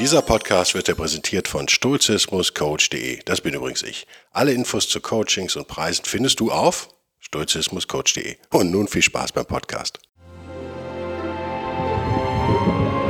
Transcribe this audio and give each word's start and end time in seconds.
Dieser 0.00 0.22
Podcast 0.22 0.74
wird 0.74 0.88
dir 0.88 0.94
präsentiert 0.94 1.46
von 1.46 1.68
stoizismuscoach.de. 1.68 3.20
Das 3.26 3.42
bin 3.42 3.52
übrigens 3.52 3.82
ich. 3.82 4.06
Alle 4.32 4.54
Infos 4.54 4.88
zu 4.88 4.98
Coachings 4.98 5.56
und 5.56 5.68
Preisen 5.68 6.06
findest 6.06 6.40
du 6.40 6.50
auf 6.50 6.88
stoizismuscoach.de. 7.18 8.36
Und 8.50 8.70
nun 8.70 8.88
viel 8.88 9.02
Spaß 9.02 9.32
beim 9.32 9.44
Podcast. 9.44 9.98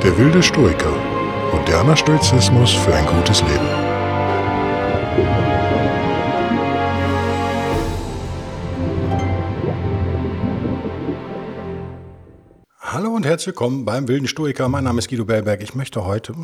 Der 0.02 0.18
wilde 0.18 0.42
Stoiker. 0.42 0.90
Moderner 1.52 1.96
Stoizismus 1.96 2.72
für 2.72 2.92
ein 2.92 3.06
gutes 3.06 3.40
Leben. 3.42 3.68
Hallo 12.80 13.14
und 13.14 13.24
herzlich 13.24 13.46
willkommen 13.46 13.84
beim 13.84 14.08
Wilden 14.08 14.26
Stoiker. 14.26 14.68
Mein 14.68 14.82
Name 14.82 14.98
ist 14.98 15.08
Guido 15.08 15.24
Bellberg. 15.24 15.62
Ich 15.62 15.76
möchte 15.76 16.04
heute 16.04 16.34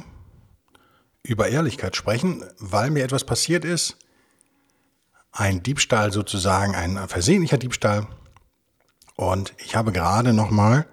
über 1.27 1.49
Ehrlichkeit 1.49 1.97
sprechen, 1.97 2.45
weil 2.59 2.91
mir 2.91 3.05
etwas 3.05 3.25
passiert 3.25 3.65
ist. 3.65 3.97
Ein 5.33 5.63
Diebstahl 5.63 6.13
sozusagen, 6.13 6.75
ein 6.75 7.09
versehentlicher 7.09 7.59
Diebstahl. 7.59 8.07
Und 9.17 9.55
ich 9.59 9.77
habe 9.77 9.93
gerade 9.93 10.33
nochmal 10.33 10.87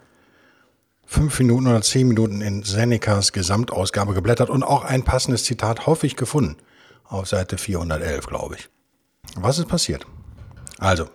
fünf 1.06 1.38
Minuten 1.40 1.68
oder 1.68 1.82
zehn 1.82 2.08
Minuten 2.08 2.42
in 2.42 2.64
Senecas 2.64 3.32
Gesamtausgabe 3.32 4.14
geblättert 4.14 4.50
und 4.50 4.64
auch 4.64 4.84
ein 4.84 5.04
passendes 5.04 5.44
Zitat 5.44 5.86
hoffe 5.86 6.08
ich 6.08 6.16
gefunden. 6.16 6.58
Auf 7.04 7.28
Seite 7.28 7.58
411, 7.58 8.26
glaube 8.26 8.56
ich. 8.56 8.70
Was 9.36 9.60
ist 9.60 9.68
passiert? 9.68 10.08
Also, 10.80 11.10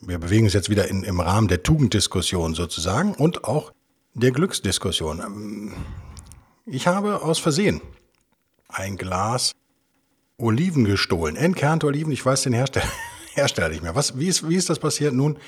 wir 0.00 0.18
bewegen 0.18 0.44
uns 0.44 0.54
jetzt 0.54 0.70
wieder 0.70 0.88
in, 0.88 1.04
im 1.04 1.20
Rahmen 1.20 1.48
der 1.48 1.62
Tugenddiskussion 1.62 2.54
sozusagen 2.54 3.14
und 3.14 3.44
auch 3.44 3.72
der 4.14 4.32
Glücksdiskussion. 4.32 5.74
Ich 6.66 6.86
habe 6.86 7.22
aus 7.22 7.38
Versehen 7.38 7.80
ein 8.68 8.96
Glas 8.96 9.52
Oliven 10.36 10.84
gestohlen. 10.84 11.36
Entkernte 11.36 11.86
Oliven, 11.86 12.12
ich 12.12 12.24
weiß 12.24 12.42
den 12.42 12.52
Hersteller, 12.52 12.86
Hersteller 13.34 13.68
nicht 13.70 13.82
mehr. 13.82 13.94
Was, 13.94 14.18
wie, 14.18 14.28
ist, 14.28 14.48
wie 14.48 14.56
ist 14.56 14.70
das 14.70 14.78
passiert? 14.78 15.14
Nun, 15.14 15.38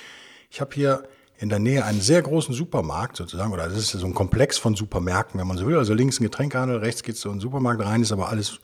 ich 0.51 0.61
habe 0.61 0.75
hier 0.75 1.05
in 1.39 1.49
der 1.49 1.59
Nähe 1.59 1.85
einen 1.85 2.01
sehr 2.01 2.21
großen 2.21 2.55
Supermarkt 2.55 3.17
sozusagen, 3.17 3.53
oder 3.53 3.69
das 3.69 3.79
ist 3.79 3.91
so 3.93 4.07
ein 4.07 4.15
Komplex 4.15 4.59
von 4.59 4.75
Supermärkten, 4.75 5.41
wenn 5.41 5.47
man 5.47 5.57
so 5.57 5.67
will. 5.67 5.79
Also 5.79 5.95
links 5.95 6.21
ein 6.21 6.25
Getränkehandel, 6.25 6.79
rechts 6.79 7.03
geht 7.03 7.17
so 7.17 7.31
ein 7.31 7.41
Supermarkt 7.41 7.83
rein, 7.83 8.03
ist 8.03 8.12
aber 8.12 8.29
alles 8.29 8.59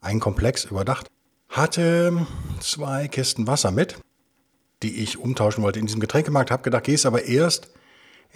ein 0.00 0.18
Komplex 0.18 0.64
überdacht. 0.64 1.08
Hatte 1.48 2.26
zwei 2.60 3.06
Kisten 3.06 3.46
Wasser 3.46 3.70
mit, 3.70 3.98
die 4.82 5.02
ich 5.02 5.18
umtauschen 5.18 5.62
wollte 5.62 5.78
in 5.78 5.86
diesem 5.86 6.00
Getränkemarkt. 6.00 6.50
Habe 6.50 6.64
gedacht, 6.64 6.84
gehst 6.84 7.06
aber 7.06 7.24
erst 7.24 7.70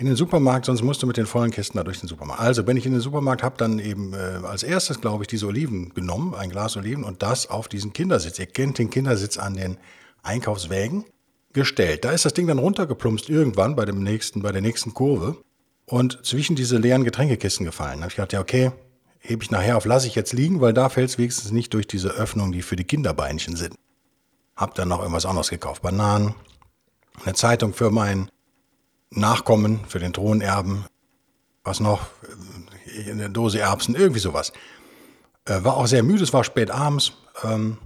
in 0.01 0.07
den 0.07 0.17
Supermarkt, 0.17 0.65
sonst 0.65 0.83
musst 0.83 1.03
du 1.03 1.07
mit 1.07 1.19
den 1.19 1.27
vollen 1.27 1.51
Kisten 1.51 1.77
da 1.77 1.85
durch 1.85 2.01
den 2.01 2.09
Supermarkt. 2.09 2.41
Also 2.41 2.65
bin 2.65 2.79
ich 2.79 2.87
in 2.87 2.93
den 2.93 3.03
Supermarkt, 3.03 3.43
habe 3.43 3.59
dann 3.59 3.79
eben 3.79 4.15
äh, 4.15 4.41
als 4.47 4.63
erstes, 4.63 5.03
glaube 5.03 5.25
ich, 5.25 5.29
diese 5.29 5.47
Oliven 5.47 5.93
genommen, 5.93 6.35
ein 6.35 6.49
Glas 6.49 6.79
Oliven 6.79 7.05
und 7.05 7.23
das 7.23 7.51
auf 7.51 7.69
diesen 7.69 7.93
Kindersitz. 7.93 8.39
Ihr 8.39 8.47
kennt 8.47 8.79
den 8.79 8.89
Kindersitz 8.89 9.37
an 9.37 9.57
den 9.57 9.77
Einkaufswägen 10.23 11.05
gestellt. 11.53 12.07
Da 12.07 12.13
ist 12.13 12.25
das 12.25 12.33
Ding 12.33 12.47
dann 12.47 12.59
runtergeplumpst 12.59 13.29
irgendwann 13.29 13.77
bei 13.77 13.85
dem 13.85 14.03
nächsten, 14.03 14.41
bei 14.41 14.53
der 14.53 14.63
nächsten 14.63 14.95
Kurve 14.95 15.37
und 15.85 16.25
zwischen 16.25 16.57
diese 16.57 16.79
leeren 16.79 17.05
Getränkekisten 17.05 17.67
gefallen. 17.67 17.99
Da 17.99 18.05
habe 18.05 18.09
ich 18.09 18.17
gedacht, 18.17 18.33
ja 18.33 18.41
okay, 18.41 18.73
hebe 19.19 19.45
ich 19.45 19.51
nachher 19.51 19.77
auf, 19.77 19.85
lasse 19.85 20.07
ich 20.07 20.15
jetzt 20.15 20.33
liegen, 20.33 20.63
weil 20.63 20.73
da 20.73 20.89
fällt 20.89 21.11
es 21.11 21.19
wenigstens 21.19 21.51
nicht 21.51 21.75
durch 21.75 21.87
diese 21.87 22.09
Öffnung, 22.09 22.53
die 22.53 22.63
für 22.63 22.77
die 22.77 22.85
Kinderbeinchen 22.85 23.55
sind. 23.55 23.75
Hab 24.57 24.75
dann 24.77 24.89
noch 24.89 25.01
irgendwas 25.01 25.27
anderes 25.27 25.51
gekauft, 25.51 25.83
Bananen, 25.83 26.35
eine 27.23 27.35
Zeitung 27.35 27.75
für 27.75 27.91
meinen 27.91 28.31
Nachkommen, 29.11 29.85
für 29.89 29.99
den 29.99 30.13
Thronerben, 30.13 30.85
was 31.65 31.81
noch, 31.81 32.07
eine 33.09 33.31
Dose 33.31 33.61
Erbsen, 33.61 33.95
irgendwie 33.95 34.21
sowas. 34.21 34.53
Äh, 35.45 35.65
war 35.65 35.77
auch 35.77 35.87
sehr 35.87 36.03
müde, 36.03 36.23
es 36.23 36.33
war 36.33 36.45
spät 36.45 36.71
abends. 36.71 37.13
Ähm, 37.43 37.79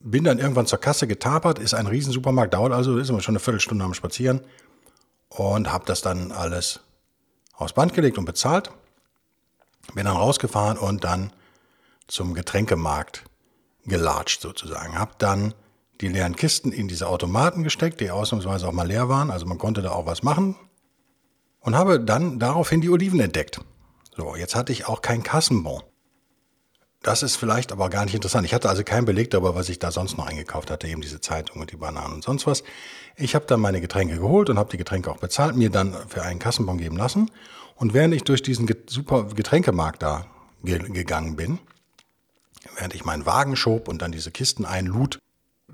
bin 0.00 0.24
dann 0.24 0.38
irgendwann 0.38 0.66
zur 0.66 0.78
Kasse 0.78 1.06
getapert, 1.06 1.58
ist 1.58 1.74
ein 1.74 1.86
Riesensupermarkt, 1.86 2.54
dauert 2.54 2.72
also, 2.72 2.98
ist 2.98 3.10
immer 3.10 3.20
schon 3.20 3.34
eine 3.34 3.40
Viertelstunde 3.40 3.84
am 3.84 3.94
Spazieren. 3.94 4.40
Und 5.28 5.72
habe 5.72 5.84
das 5.86 6.00
dann 6.00 6.30
alles 6.30 6.80
aufs 7.54 7.72
Band 7.72 7.94
gelegt 7.94 8.16
und 8.18 8.24
bezahlt. 8.24 8.70
Bin 9.94 10.04
dann 10.04 10.16
rausgefahren 10.16 10.78
und 10.78 11.04
dann 11.04 11.32
zum 12.06 12.34
Getränkemarkt 12.34 13.24
gelatscht 13.84 14.40
sozusagen. 14.40 14.98
Hab 14.98 15.18
dann 15.18 15.54
die 16.00 16.08
leeren 16.08 16.36
Kisten 16.36 16.72
in 16.72 16.88
diese 16.88 17.08
Automaten 17.08 17.62
gesteckt, 17.62 18.00
die 18.00 18.10
ausnahmsweise 18.10 18.68
auch 18.68 18.72
mal 18.72 18.86
leer 18.86 19.08
waren, 19.08 19.30
also 19.30 19.46
man 19.46 19.58
konnte 19.58 19.82
da 19.82 19.92
auch 19.92 20.06
was 20.06 20.22
machen. 20.22 20.56
Und 21.60 21.74
habe 21.74 21.98
dann 21.98 22.38
daraufhin 22.38 22.80
die 22.80 22.90
Oliven 22.90 23.18
entdeckt. 23.18 23.60
So, 24.16 24.36
jetzt 24.36 24.54
hatte 24.54 24.72
ich 24.72 24.86
auch 24.86 25.02
kein 25.02 25.22
Kassenbon. 25.22 25.82
Das 27.02 27.22
ist 27.22 27.36
vielleicht 27.36 27.70
aber 27.72 27.90
gar 27.90 28.04
nicht 28.04 28.14
interessant. 28.14 28.46
Ich 28.46 28.54
hatte 28.54 28.68
also 28.68 28.82
keinen 28.82 29.04
Beleg 29.04 29.30
darüber, 29.30 29.54
was 29.54 29.68
ich 29.68 29.78
da 29.78 29.90
sonst 29.90 30.16
noch 30.16 30.26
eingekauft 30.26 30.70
hatte, 30.70 30.88
eben 30.88 31.00
diese 31.00 31.20
Zeitung 31.20 31.60
und 31.60 31.70
die 31.70 31.76
Bananen 31.76 32.14
und 32.14 32.24
sonst 32.24 32.46
was. 32.46 32.62
Ich 33.16 33.34
habe 33.34 33.46
dann 33.46 33.60
meine 33.60 33.80
Getränke 33.80 34.16
geholt 34.16 34.50
und 34.50 34.58
habe 34.58 34.70
die 34.70 34.76
Getränke 34.76 35.10
auch 35.10 35.18
bezahlt, 35.18 35.56
mir 35.56 35.70
dann 35.70 35.94
für 36.08 36.22
einen 36.22 36.38
Kassenbon 36.38 36.78
geben 36.78 36.96
lassen. 36.96 37.30
Und 37.76 37.94
während 37.94 38.14
ich 38.14 38.24
durch 38.24 38.42
diesen 38.42 38.68
super 38.86 39.24
Getränkemarkt 39.24 40.02
da 40.02 40.26
gegangen 40.62 41.36
bin, 41.36 41.58
während 42.76 42.94
ich 42.94 43.04
meinen 43.04 43.26
Wagen 43.26 43.54
schob 43.54 43.86
und 43.88 44.02
dann 44.02 44.10
diese 44.10 44.30
Kisten 44.30 44.64
einlud, 44.64 45.18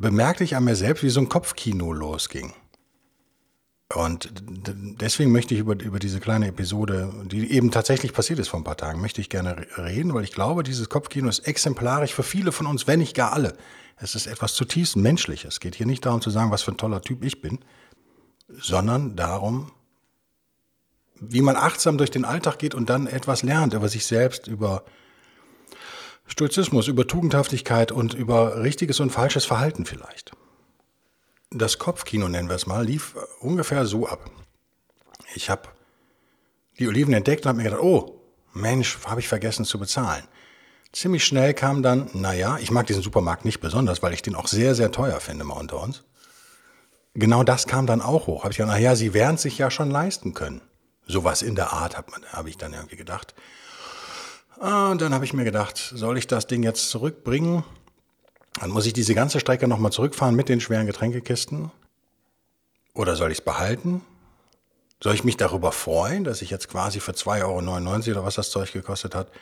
bemerkte 0.03 0.45
ich 0.45 0.55
an 0.55 0.65
mir 0.65 0.77
selbst, 0.77 1.03
wie 1.03 1.09
so 1.09 1.21
ein 1.21 1.31
Kopfkino 1.31 1.93
losging. 1.93 2.53
Und 3.95 4.33
deswegen 5.01 5.33
möchte 5.33 5.55
ich 5.55 5.61
über, 5.61 5.79
über 5.79 5.99
diese 5.99 6.21
kleine 6.21 6.49
Episode, 6.49 7.13
die 7.25 7.53
eben 7.53 7.71
tatsächlich 7.71 8.13
passiert 8.13 8.39
ist 8.39 8.49
vor 8.49 8.61
ein 8.61 8.65
paar 8.65 8.77
Tagen, 8.77 9.01
möchte 9.01 9.21
ich 9.21 9.29
gerne 9.29 9.67
reden, 9.77 10.15
weil 10.15 10.25
ich 10.25 10.33
glaube, 10.33 10.63
dieses 10.63 10.89
Kopfkino 10.89 11.29
ist 11.29 11.41
exemplarisch 11.41 12.15
für 12.15 12.23
viele 12.23 12.53
von 12.53 12.67
uns, 12.67 12.87
wenn 12.87 13.01
nicht 13.01 13.15
gar 13.15 13.33
alle. 13.33 13.55
Es 13.97 14.15
ist 14.15 14.27
etwas 14.27 14.55
zutiefst 14.55 14.97
Menschliches. 14.97 15.55
Es 15.55 15.61
geht 15.61 15.75
hier 15.75 15.87
nicht 15.87 16.05
darum 16.07 16.21
zu 16.21 16.31
sagen, 16.31 16.51
was 16.51 16.63
für 16.63 16.73
ein 16.73 16.79
toller 16.79 17.03
Typ 17.03 17.23
ich 17.25 17.43
bin, 17.43 17.59
sondern 18.49 19.15
darum, 19.15 19.73
wie 21.21 21.43
man 21.43 21.57
achtsam 21.57 21.99
durch 21.99 22.11
den 22.11 22.25
Alltag 22.25 22.59
geht 22.59 22.75
und 22.75 22.89
dann 22.91 23.07
etwas 23.07 23.43
lernt 23.43 23.75
über 23.75 23.89
sich 23.89 24.07
selbst, 24.07 24.49
über 24.49 24.85
Stoizismus, 26.43 26.89
über 26.89 27.07
Tugendhaftigkeit 27.07 27.93
und 27.93 28.15
über 28.15 28.65
richtiges 28.65 28.99
und 28.99 29.11
falsches 29.11 29.45
Verhalten 29.45 29.87
vielleicht. 29.87 30.33
Das 31.53 31.79
Kopfkino, 31.79 32.29
nennen 32.29 32.49
wir 32.49 32.57
es 32.57 32.67
mal, 32.67 32.85
lief 32.85 33.15
ungefähr 33.39 33.87
so 33.87 34.09
ab. 34.09 34.29
Ich 35.37 35.51
habe 35.51 35.69
die 36.81 36.89
Oliven 36.89 37.15
entdeckt 37.15 37.45
und 37.45 37.51
habe 37.51 37.59
mir 37.59 37.65
gedacht, 37.65 37.83
oh, 37.83 38.21
Mensch, 38.55 38.99
habe 39.05 39.21
ich 39.21 39.29
vergessen 39.29 39.65
zu 39.65 39.79
bezahlen. 39.79 40.25
Ziemlich 40.93 41.25
schnell 41.25 41.55
kam 41.55 41.81
dann, 41.81 42.11
naja, 42.13 42.59
ich 42.61 42.73
mag 42.73 42.89
diesen 42.89 43.05
Supermarkt 43.05 43.45
nicht 43.45 43.61
besonders, 43.61 44.03
weil 44.03 44.13
ich 44.13 44.23
den 44.23 44.35
auch 44.35 44.49
sehr, 44.49 44.75
sehr 44.75 44.91
teuer 44.91 45.21
finde, 45.21 45.45
mal 45.45 45.55
unter 45.55 45.81
uns. 45.81 46.03
Genau 47.15 47.45
das 47.45 47.69
kam 47.69 47.87
dann 47.87 48.03
auch 48.03 48.27
hoch. 48.27 48.43
Habe 48.43 48.51
ich 48.51 48.57
gedacht, 48.57 48.75
naja, 48.75 48.97
sie 48.97 49.15
werden 49.15 49.37
es 49.37 49.43
sich 49.43 49.59
ja 49.59 49.71
schon 49.71 49.93
leisten 49.93 50.35
können. 50.35 50.61
Sowas 51.07 51.43
in 51.43 51.55
der 51.55 51.73
Art, 51.73 51.97
habe 51.97 52.11
hab 52.33 52.49
ich 52.49 52.59
dann 52.59 52.73
irgendwie 52.73 52.97
gedacht. 52.97 53.33
Und 54.59 55.01
dann 55.01 55.15
habe 55.15 55.25
ich 55.25 55.33
mir 55.33 55.45
gedacht, 55.45 55.77
soll 55.95 56.19
ich 56.19 56.27
das 56.27 56.47
Ding 56.47 56.63
jetzt 56.63 56.91
zurückbringen? 56.91 57.65
Dann 58.61 58.71
muss 58.71 58.87
ich 58.87 58.93
diese 58.93 59.15
ganze 59.15 59.41
Strecke 59.41 59.67
nochmal 59.67 59.93
zurückfahren 59.93 60.35
mit 60.35 60.49
den 60.49 60.61
schweren 60.61 60.87
Getränkekisten. 60.87 61.71
Oder 62.95 63.17
soll 63.17 63.31
ich 63.31 63.39
es 63.39 63.45
behalten? 63.45 64.03
Soll 65.03 65.15
ich 65.15 65.25
mich 65.25 65.37
darüber 65.37 65.73
freuen, 65.73 66.23
dass 66.23 66.43
ich 66.43 66.51
jetzt 66.51 66.69
quasi 66.69 67.01
für 67.01 67.13
2,99 67.13 67.43
Euro 67.43 68.11
oder 68.11 68.25
was 68.25 68.37
das 68.37 68.51
Zeug 68.51 68.73
gekostet 68.73 69.15
hat, 69.15 69.33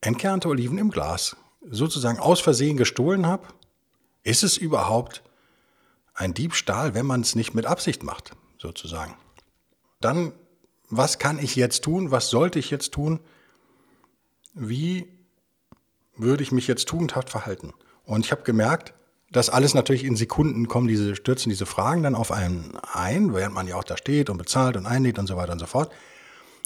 entkernte 0.00 0.48
Oliven 0.48 0.76
im 0.76 0.90
Glas 0.90 1.36
sozusagen 1.70 2.18
aus 2.18 2.40
Versehen 2.40 2.76
gestohlen 2.76 3.26
habe? 3.26 3.46
Ist 4.24 4.42
es 4.42 4.56
überhaupt 4.56 5.22
ein 6.12 6.34
Diebstahl, 6.34 6.94
wenn 6.94 7.06
man 7.06 7.22
es 7.22 7.34
nicht 7.34 7.54
mit 7.54 7.66
Absicht 7.66 8.02
macht, 8.02 8.32
sozusagen? 8.58 9.14
Dann, 10.00 10.32
was 10.90 11.18
kann 11.18 11.38
ich 11.38 11.56
jetzt 11.56 11.84
tun? 11.84 12.10
Was 12.10 12.28
sollte 12.28 12.58
ich 12.58 12.70
jetzt 12.70 12.92
tun? 12.92 13.20
Wie 14.54 15.08
würde 16.16 16.42
ich 16.42 16.52
mich 16.52 16.66
jetzt 16.66 16.88
tugendhaft 16.88 17.30
verhalten? 17.30 17.72
Und 18.04 18.24
ich 18.24 18.32
habe 18.32 18.42
gemerkt, 18.42 18.94
dass 19.30 19.50
alles 19.50 19.74
natürlich 19.74 20.04
in 20.04 20.16
Sekunden 20.16 20.68
kommen, 20.68 20.86
diese 20.86 21.16
stürzen 21.16 21.50
diese 21.50 21.66
Fragen 21.66 22.02
dann 22.04 22.14
auf 22.14 22.30
einen 22.30 22.76
ein, 22.92 23.34
während 23.34 23.54
man 23.54 23.66
ja 23.66 23.76
auch 23.76 23.84
da 23.84 23.96
steht 23.96 24.30
und 24.30 24.38
bezahlt 24.38 24.76
und 24.76 24.86
einlädt 24.86 25.18
und 25.18 25.26
so 25.26 25.36
weiter 25.36 25.52
und 25.52 25.58
so 25.58 25.66
fort. 25.66 25.92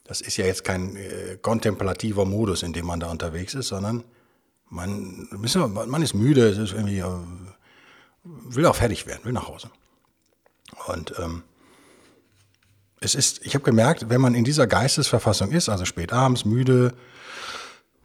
Das 0.04 0.20
ist 0.20 0.36
ja 0.36 0.44
jetzt 0.44 0.64
kein 0.64 0.96
äh, 0.96 1.38
kontemplativer 1.40 2.24
Modus, 2.24 2.62
in 2.62 2.72
dem 2.72 2.86
man 2.86 3.00
da 3.00 3.10
unterwegs 3.10 3.54
ist, 3.54 3.68
sondern 3.68 4.04
man, 4.68 5.28
man 5.30 6.02
ist 6.02 6.14
müde, 6.14 6.48
es 6.48 6.58
ist 6.58 6.72
irgendwie, 6.72 6.98
äh, 6.98 7.06
will 8.24 8.66
auch 8.66 8.76
fertig 8.76 9.06
werden, 9.06 9.24
will 9.24 9.32
nach 9.32 9.48
Hause. 9.48 9.70
Und 10.86 11.14
ähm, 11.18 11.42
es 13.00 13.14
ist, 13.14 13.44
ich 13.46 13.54
habe 13.54 13.64
gemerkt, 13.64 14.10
wenn 14.10 14.20
man 14.20 14.34
in 14.34 14.44
dieser 14.44 14.66
Geistesverfassung 14.66 15.52
ist, 15.52 15.68
also 15.68 15.84
spät 15.84 16.12
abends, 16.12 16.44
müde, 16.44 16.94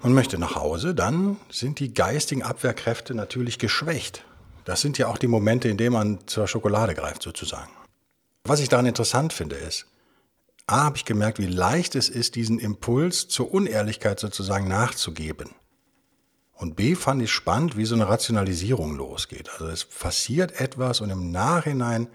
man 0.03 0.13
möchte 0.13 0.37
nach 0.37 0.55
Hause, 0.55 0.93
dann 0.93 1.37
sind 1.49 1.79
die 1.79 1.93
geistigen 1.93 2.43
Abwehrkräfte 2.43 3.15
natürlich 3.15 3.57
geschwächt. 3.57 4.23
Das 4.65 4.81
sind 4.81 4.97
ja 4.97 5.07
auch 5.07 5.17
die 5.17 5.27
Momente, 5.27 5.69
in 5.69 5.77
denen 5.77 5.93
man 5.93 6.19
zur 6.27 6.47
Schokolade 6.47 6.93
greift, 6.93 7.23
sozusagen. 7.23 7.71
Was 8.43 8.59
ich 8.59 8.69
daran 8.69 8.85
interessant 8.85 9.33
finde, 9.33 9.55
ist, 9.55 9.87
A, 10.67 10.83
habe 10.83 10.97
ich 10.97 11.05
gemerkt, 11.05 11.39
wie 11.39 11.47
leicht 11.47 11.95
es 11.95 12.09
ist, 12.09 12.35
diesen 12.35 12.59
Impuls 12.59 13.27
zur 13.27 13.53
Unehrlichkeit 13.53 14.19
sozusagen 14.19 14.67
nachzugeben. 14.67 15.49
Und 16.53 16.75
B, 16.75 16.95
fand 16.95 17.21
ich 17.21 17.31
spannend, 17.31 17.77
wie 17.77 17.85
so 17.85 17.95
eine 17.95 18.07
Rationalisierung 18.07 18.95
losgeht. 18.95 19.49
Also 19.51 19.67
es 19.67 19.85
passiert 19.85 20.59
etwas 20.59 21.01
und 21.01 21.09
im 21.09 21.31
Nachhinein 21.31 22.07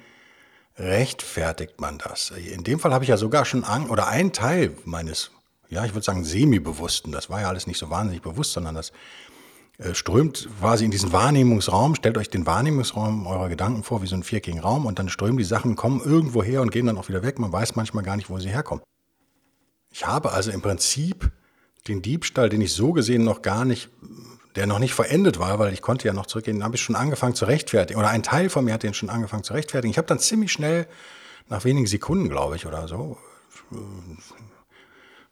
rechtfertigt 0.76 1.80
man 1.80 1.98
das. 1.98 2.30
In 2.30 2.64
dem 2.64 2.78
Fall 2.78 2.94
habe 2.94 3.04
ich 3.04 3.10
ja 3.10 3.16
sogar 3.16 3.44
schon 3.44 3.64
Angst, 3.64 3.90
oder 3.90 4.06
ein 4.06 4.32
Teil 4.32 4.74
meines, 4.84 5.30
ja, 5.68 5.84
ich 5.84 5.94
würde 5.94 6.04
sagen, 6.04 6.24
semi-bewussten, 6.24 7.12
das 7.12 7.30
war 7.30 7.40
ja 7.40 7.48
alles 7.48 7.66
nicht 7.66 7.78
so 7.78 7.90
wahnsinnig 7.90 8.22
bewusst, 8.22 8.52
sondern 8.52 8.74
das 8.74 8.92
äh, 9.78 9.94
strömt 9.94 10.48
quasi 10.60 10.84
in 10.84 10.90
diesen 10.90 11.12
Wahrnehmungsraum, 11.12 11.94
stellt 11.94 12.18
euch 12.18 12.30
den 12.30 12.46
Wahrnehmungsraum 12.46 13.26
eurer 13.26 13.48
Gedanken 13.48 13.82
vor, 13.82 14.02
wie 14.02 14.06
so 14.06 14.16
ein 14.16 14.22
viereckigen 14.22 14.60
Raum, 14.60 14.86
und 14.86 14.98
dann 14.98 15.08
strömen 15.08 15.36
die 15.36 15.44
Sachen, 15.44 15.76
kommen 15.76 16.00
irgendwo 16.00 16.42
her 16.42 16.62
und 16.62 16.70
gehen 16.70 16.86
dann 16.86 16.98
auch 16.98 17.08
wieder 17.08 17.22
weg. 17.22 17.38
Man 17.38 17.52
weiß 17.52 17.76
manchmal 17.76 18.04
gar 18.04 18.16
nicht, 18.16 18.30
wo 18.30 18.38
sie 18.38 18.48
herkommen. 18.48 18.82
Ich 19.90 20.06
habe 20.06 20.32
also 20.32 20.50
im 20.50 20.62
Prinzip 20.62 21.30
den 21.86 22.02
Diebstahl, 22.02 22.48
den 22.48 22.60
ich 22.60 22.72
so 22.72 22.92
gesehen 22.92 23.24
noch 23.24 23.42
gar 23.42 23.64
nicht 23.64 23.90
der 24.58 24.66
noch 24.66 24.80
nicht 24.80 24.92
verendet 24.92 25.38
war, 25.38 25.60
weil 25.60 25.72
ich 25.72 25.82
konnte 25.82 26.08
ja 26.08 26.12
noch 26.12 26.26
zurückgehen, 26.26 26.64
habe 26.64 26.74
ich 26.74 26.82
schon 26.82 26.96
angefangen 26.96 27.34
zu 27.34 27.44
rechtfertigen. 27.44 28.00
Oder 28.00 28.08
ein 28.08 28.24
Teil 28.24 28.50
von 28.50 28.64
mir 28.64 28.74
hat 28.74 28.82
den 28.82 28.92
schon 28.92 29.08
angefangen 29.08 29.44
zu 29.44 29.52
rechtfertigen. 29.52 29.90
Ich 29.92 29.98
habe 29.98 30.08
dann 30.08 30.18
ziemlich 30.18 30.50
schnell, 30.50 30.88
nach 31.48 31.64
wenigen 31.64 31.86
Sekunden, 31.86 32.28
glaube 32.28 32.56
ich, 32.56 32.66
oder 32.66 32.88
so, 32.88 33.16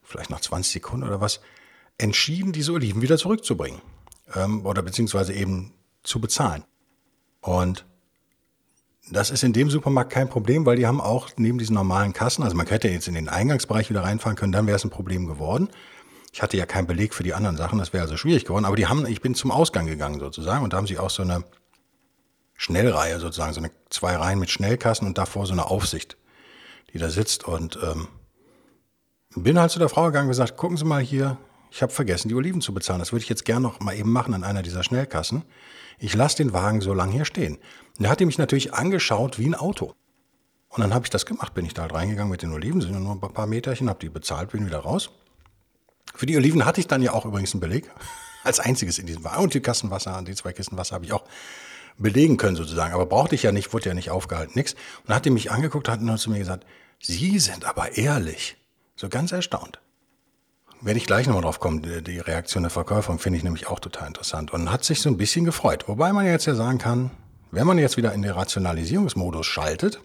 vielleicht 0.07 0.31
nach 0.31 0.41
20 0.41 0.73
Sekunden 0.73 1.07
oder 1.07 1.21
was, 1.21 1.41
entschieden, 1.99 2.53
diese 2.53 2.73
Oliven 2.73 3.03
wieder 3.03 3.19
zurückzubringen. 3.19 3.81
Ähm, 4.35 4.65
oder 4.65 4.83
beziehungsweise 4.83 5.33
eben 5.33 5.73
zu 6.03 6.21
bezahlen. 6.21 6.65
Und 7.41 7.85
das 9.11 9.31
ist 9.31 9.45
in 9.45 9.53
dem 9.53 9.71
Supermarkt 9.71 10.13
kein 10.13 10.29
Problem, 10.29 10.67
weil 10.67 10.77
die 10.77 10.87
haben 10.87 11.01
auch 11.01 11.31
neben 11.37 11.59
diesen 11.59 11.75
normalen 11.75 12.13
Kassen, 12.13 12.43
also 12.43 12.57
man 12.57 12.67
hätte 12.67 12.89
jetzt 12.89 13.07
in 13.07 13.15
den 13.15 13.29
Eingangsbereich 13.29 13.89
wieder 13.89 14.03
reinfahren 14.03 14.37
können, 14.37 14.53
dann 14.53 14.67
wäre 14.67 14.77
es 14.77 14.85
ein 14.85 14.91
Problem 14.91 15.27
geworden. 15.27 15.69
Ich 16.33 16.43
hatte 16.43 16.57
ja 16.57 16.67
keinen 16.67 16.87
Beleg 16.87 17.15
für 17.15 17.23
die 17.23 17.33
anderen 17.33 17.57
Sachen, 17.57 17.79
das 17.79 17.93
wäre 17.93 18.03
also 18.03 18.17
schwierig 18.17 18.45
geworden. 18.45 18.65
Aber 18.65 18.77
die 18.77 18.87
haben, 18.87 19.07
ich 19.07 19.21
bin 19.21 19.35
zum 19.35 19.53
Ausgang 19.53 19.87
gegangen 19.87 20.19
sozusagen 20.19 20.65
und 20.65 20.73
da 20.73 20.77
haben 20.77 20.89
sie 20.89 20.99
auch 20.99 21.11
so 21.11 21.23
eine 21.23 21.45
Schnellreihe 22.57 23.21
sozusagen, 23.21 23.53
so 23.53 23.61
eine 23.61 23.71
zwei 23.91 24.17
Reihen 24.17 24.39
mit 24.39 24.51
Schnellkassen 24.51 25.07
und 25.07 25.19
davor 25.19 25.47
so 25.47 25.53
eine 25.53 25.67
Aufsicht, 25.67 26.17
die 26.93 26.99
da 26.99 27.09
sitzt. 27.09 27.45
Und 27.45 27.79
ähm, 27.83 28.09
bin 29.43 29.59
halt 29.59 29.71
zu 29.71 29.79
der 29.79 29.89
Frau 29.89 30.07
gegangen 30.07 30.27
und 30.27 30.31
gesagt, 30.31 30.57
gucken 30.57 30.77
Sie 30.77 30.85
mal 30.85 31.03
hier, 31.03 31.39
ich 31.71 31.83
habe 31.83 31.93
vergessen, 31.93 32.29
die 32.29 32.35
Oliven 32.35 32.61
zu 32.61 32.73
bezahlen. 32.73 33.01
Das 33.01 33.13
würde 33.13 33.23
ich 33.23 33.29
jetzt 33.29 33.45
gerne 33.45 33.63
noch 33.63 33.81
mal 33.81 33.95
eben 33.95 34.11
machen 34.11 34.35
an 34.35 34.45
einer 34.45 34.63
dieser 34.63 34.83
Schnellkassen. 34.83 35.43
Ich 35.99 36.15
lasse 36.15 36.39
den 36.39 36.53
Wagen 36.53 36.81
so 36.81 36.95
lange 36.95 37.13
hier 37.13 37.25
stehen. 37.25 37.57
Und 37.99 38.05
da 38.05 38.11
hat 38.11 38.21
die 38.21 38.27
mich 38.27 38.39
natürlich 38.39 38.75
angeschaut 38.75 39.39
wie 39.39 39.47
ein 39.47 39.55
Auto. 39.55 39.95
Und 40.69 40.81
dann 40.81 40.95
habe 40.95 41.07
ich 41.07 41.11
das 41.11 41.27
gemacht, 41.27 41.55
bin 41.55 41.65
ich 41.65 41.75
da 41.75 41.83
halt 41.83 41.95
reingegangen 41.95 42.31
mit 42.31 42.43
den 42.43 42.53
Oliven, 42.53 42.81
sind 42.81 42.99
nur 43.03 43.13
ein 43.13 43.21
paar 43.21 43.47
Meterchen, 43.47 43.89
habe 43.89 43.99
die 43.99 44.09
bezahlt, 44.09 44.51
bin 44.51 44.67
wieder 44.67 44.81
raus. 44.81 45.11
Für 46.15 46.27
die 46.27 46.37
Oliven 46.37 46.65
hatte 46.65 46.81
ich 46.81 46.87
dann 46.87 47.03
ja 47.03 47.13
auch 47.13 47.25
übrigens 47.25 47.55
einen 47.55 47.61
Beleg. 47.61 47.91
Als 48.45 48.61
einziges 48.61 48.99
in 48.99 49.07
diesem 49.07 49.25
Wagen. 49.25 49.43
Und 49.43 49.55
die 49.55 49.61
Kassenwasser, 49.61 50.23
die 50.23 50.35
zwei 50.35 50.53
Kisten 50.53 50.77
Wasser 50.77 50.95
habe 50.95 51.05
ich 51.05 51.13
auch 51.13 51.25
belegen 51.99 52.37
können 52.37 52.57
sozusagen. 52.57 52.95
Aber 52.95 53.07
brauchte 53.07 53.35
ich 53.35 53.43
ja 53.43 53.53
nicht, 53.53 53.73
wurde 53.73 53.89
ja 53.89 53.95
nicht 53.95 54.11
aufgehalten, 54.11 54.53
nichts. 54.55 54.75
Und 54.75 55.09
dann 55.09 55.17
hat 55.17 55.25
die 55.25 55.31
mich 55.31 55.51
angeguckt, 55.51 55.89
hat 55.89 56.01
nur 56.01 56.17
zu 56.17 56.31
mir 56.31 56.39
gesagt, 56.39 56.65
Sie 57.01 57.39
sind 57.39 57.65
aber 57.65 57.97
ehrlich. 57.97 58.57
So 58.97 59.09
ganz 59.09 59.33
erstaunt. 59.33 59.79
Werde 60.81 60.99
ich 60.99 61.07
gleich 61.07 61.27
nochmal 61.27 61.43
drauf 61.43 61.61
kommen. 61.61 61.83
Die 61.83 62.19
Reaktion 62.19 62.63
der 62.63 62.71
Verkäuferin 62.71 63.19
finde 63.19 63.39
ich 63.39 63.45
nämlich 63.45 63.67
auch 63.67 63.81
total 63.81 64.09
interessant. 64.09 64.53
Und 64.53 64.71
hat 64.71 64.85
sich 64.85 65.01
so 65.01 65.09
ein 65.09 65.17
bisschen 65.17 65.45
gefreut. 65.45 65.85
Wobei 65.87 66.13
man 66.13 66.27
jetzt 66.27 66.47
ja 66.47 66.55
sagen 66.55 66.79
kann, 66.79 67.11
wenn 67.51 67.67
man 67.67 67.79
jetzt 67.79 67.97
wieder 67.97 68.13
in 68.13 68.23
den 68.23 68.33
Rationalisierungsmodus 68.33 69.47
schaltet, 69.47 70.01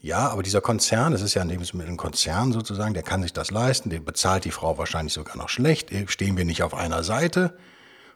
ja, 0.00 0.28
aber 0.28 0.42
dieser 0.42 0.60
Konzern, 0.60 1.12
das 1.12 1.22
ist 1.22 1.32
ja 1.32 1.40
ein 1.40 1.48
Lebensmittelkonzern 1.48 2.52
sozusagen, 2.52 2.92
der 2.92 3.02
kann 3.02 3.22
sich 3.22 3.32
das 3.32 3.50
leisten, 3.50 3.88
den 3.88 4.04
bezahlt 4.04 4.44
die 4.44 4.50
Frau 4.50 4.76
wahrscheinlich 4.76 5.14
sogar 5.14 5.38
noch 5.38 5.48
schlecht. 5.48 5.90
Stehen 6.10 6.36
wir 6.36 6.44
nicht 6.44 6.62
auf 6.62 6.74
einer 6.74 7.02
Seite, 7.02 7.56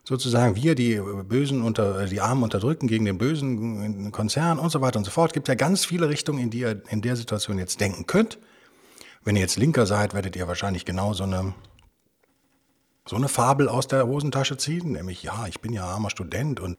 sozusagen 0.05 0.55
wir 0.55 0.75
die 0.75 1.00
Bösen 1.25 1.62
unter, 1.62 2.05
die 2.05 2.21
Armen 2.21 2.43
unterdrücken 2.43 2.88
gegen 2.88 3.06
den 3.06 3.17
bösen 3.17 4.12
Konzern 4.12 4.59
und 4.59 4.69
so 4.69 4.82
weiter 4.82 4.99
und 4.99 5.06
so 5.06 5.11
fort. 5.11 5.32
Gibt 5.32 5.49
ja 5.49 5.55
ganz 5.55 5.87
viele 5.87 6.11
Richtungen, 6.11 6.41
in 6.41 6.50
die 6.50 6.59
ihr 6.59 6.82
in 6.91 7.00
der 7.00 7.17
Situation 7.17 7.56
jetzt 7.56 7.81
denken 7.81 8.05
könnt. 8.06 8.38
Wenn 9.25 9.37
ihr 9.37 9.43
jetzt 9.43 9.56
Linker 9.56 9.87
seid, 9.87 10.15
werdet 10.15 10.37
ihr 10.37 10.49
wahrscheinlich 10.49 10.85
genau 10.85 11.12
so 11.12 11.25
eine, 11.25 11.55
so 13.06 13.17
eine 13.17 13.29
Fabel 13.29 13.69
aus 13.69 13.88
der 13.88 14.06
Hosentasche 14.06 14.56
ziehen, 14.56 14.93
nämlich, 14.93 15.23
ja, 15.23 15.47
ich 15.47 15.61
bin 15.61 15.73
ja 15.73 15.85
armer 15.85 16.11
Student 16.11 16.61
und 16.61 16.79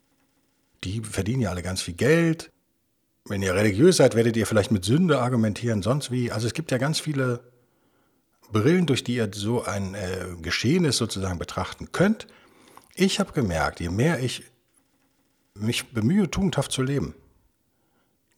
die 0.84 1.02
verdienen 1.02 1.42
ja 1.42 1.50
alle 1.50 1.64
ganz 1.64 1.82
viel 1.82 1.96
Geld 1.96 2.52
wenn 3.30 3.42
ihr 3.42 3.54
religiös 3.54 3.98
seid, 3.98 4.16
werdet 4.16 4.36
ihr 4.38 4.48
vielleicht 4.48 4.72
mit 4.72 4.84
Sünde 4.84 5.20
argumentieren, 5.20 5.82
sonst 5.82 6.12
wie. 6.12 6.32
Also 6.32 6.48
es 6.48 6.54
gibt 6.54 6.72
ja 6.72 6.78
ganz 6.78 7.00
viele 7.00 7.42
Brillen, 8.52 8.88
durch 8.88 9.04
die 9.04 9.16
ihr 9.16 9.30
so 9.32 9.64
ein 9.64 9.94
äh, 9.94 10.26
Geschehnis 10.42 10.98
sozusagen 10.98 11.38
betrachten 11.38 11.92
könnt. 11.92 12.28
Ich 12.96 13.20
habe 13.20 13.32
gemerkt, 13.32 13.80
je 13.80 13.90
mehr 13.90 14.20
ich 14.20 14.44
mich 15.54 15.92
bemühe, 15.94 16.32
tugendhaft 16.32 16.72
zu 16.72 16.82
leben, 16.82 17.14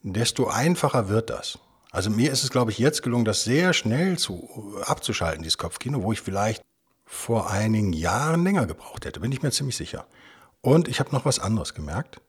desto 0.02 0.48
einfacher 0.48 1.08
wird 1.08 1.30
das. 1.30 1.58
Also 1.92 2.08
mir 2.08 2.32
ist 2.32 2.42
es, 2.42 2.50
glaube 2.50 2.70
ich, 2.70 2.78
jetzt 2.78 3.02
gelungen, 3.02 3.26
das 3.26 3.44
sehr 3.44 3.74
schnell 3.74 4.18
zu, 4.18 4.80
abzuschalten, 4.84 5.42
dieses 5.42 5.58
Kopfkino, 5.58 6.02
wo 6.02 6.12
ich 6.12 6.22
vielleicht 6.22 6.62
vor 7.04 7.50
einigen 7.50 7.92
Jahren 7.92 8.42
länger 8.44 8.66
gebraucht 8.66 9.04
hätte, 9.04 9.20
bin 9.20 9.30
ich 9.30 9.42
mir 9.42 9.50
ziemlich 9.50 9.76
sicher. 9.76 10.06
Und 10.62 10.88
ich 10.88 11.00
habe 11.00 11.12
noch 11.12 11.26
was 11.26 11.38
anderes 11.38 11.74
gemerkt. 11.74 12.22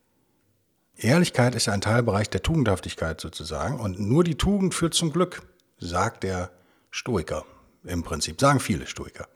Ehrlichkeit 0.98 1.56
ist 1.56 1.68
ja 1.68 1.74
ein 1.74 1.80
Teilbereich 1.80 2.30
der 2.30 2.44
Tugendhaftigkeit 2.44 3.21
sozusagen 3.21 3.80
und 3.80 4.00
nur 4.00 4.25
die 4.25 4.36
Tugend 4.36 4.74
führt 4.75 4.94
zum 4.94 5.13
Glück, 5.13 5.42
sagt 5.80 6.24
der 6.24 6.51
Stoiker 6.92 7.45
im 7.86 8.04
Prinzip, 8.04 8.42
sagen 8.42 8.60
viele 8.60 8.86
Stoiker. 8.86 9.27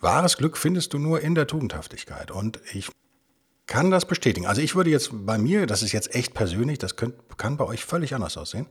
Wahres 0.00 0.36
Glück 0.36 0.58
findest 0.58 0.92
du 0.92 0.98
nur 0.98 1.22
in 1.22 1.34
der 1.34 1.46
Tugendhaftigkeit 1.46 2.30
und 2.30 2.60
ich 2.74 2.90
kann 3.66 3.90
das 3.90 4.04
bestätigen. 4.04 4.46
Also 4.46 4.60
ich 4.60 4.74
würde 4.74 4.90
jetzt 4.90 5.10
bei 5.12 5.38
mir, 5.38 5.66
das 5.66 5.82
ist 5.82 5.92
jetzt 5.92 6.14
echt 6.14 6.34
persönlich, 6.34 6.78
das 6.78 6.96
könnt, 6.96 7.38
kann 7.38 7.56
bei 7.56 7.64
euch 7.64 7.86
völlig 7.86 8.14
anders 8.14 8.36
aussehen, 8.36 8.66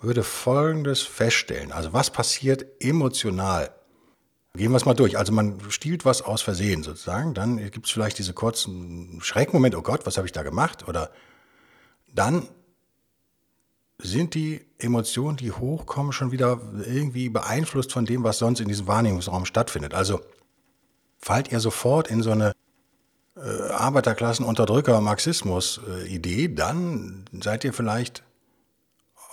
würde 0.00 0.22
Folgendes 0.22 1.02
feststellen. 1.02 1.72
Also 1.72 1.92
was 1.92 2.10
passiert 2.10 2.64
emotional 2.80 3.70
Gehen 4.56 4.72
wir 4.72 4.78
es 4.78 4.84
mal 4.84 4.94
durch. 4.94 5.16
Also 5.16 5.32
man 5.32 5.60
stiehlt 5.70 6.04
was 6.04 6.22
aus 6.22 6.42
Versehen 6.42 6.82
sozusagen, 6.82 7.34
dann 7.34 7.58
gibt 7.70 7.86
es 7.86 7.92
vielleicht 7.92 8.18
diese 8.18 8.32
kurzen 8.32 9.20
Schreckmoment, 9.22 9.76
oh 9.76 9.82
Gott, 9.82 10.06
was 10.06 10.16
habe 10.16 10.26
ich 10.26 10.32
da 10.32 10.42
gemacht? 10.42 10.88
Oder 10.88 11.12
dann 12.12 12.48
sind 13.98 14.34
die 14.34 14.66
Emotionen, 14.78 15.36
die 15.36 15.52
hochkommen, 15.52 16.12
schon 16.12 16.32
wieder 16.32 16.60
irgendwie 16.84 17.28
beeinflusst 17.28 17.92
von 17.92 18.06
dem, 18.06 18.24
was 18.24 18.38
sonst 18.38 18.58
in 18.60 18.66
diesem 18.66 18.88
Wahrnehmungsraum 18.88 19.44
stattfindet. 19.44 19.94
Also 19.94 20.20
fallt 21.18 21.52
ihr 21.52 21.60
sofort 21.60 22.08
in 22.08 22.22
so 22.22 22.32
eine 22.32 22.50
äh, 23.36 23.70
Arbeiterklassen-Unterdrücker-Marxismus-Idee, 23.70 26.48
dann 26.48 27.24
seid 27.40 27.62
ihr 27.62 27.72
vielleicht 27.72 28.24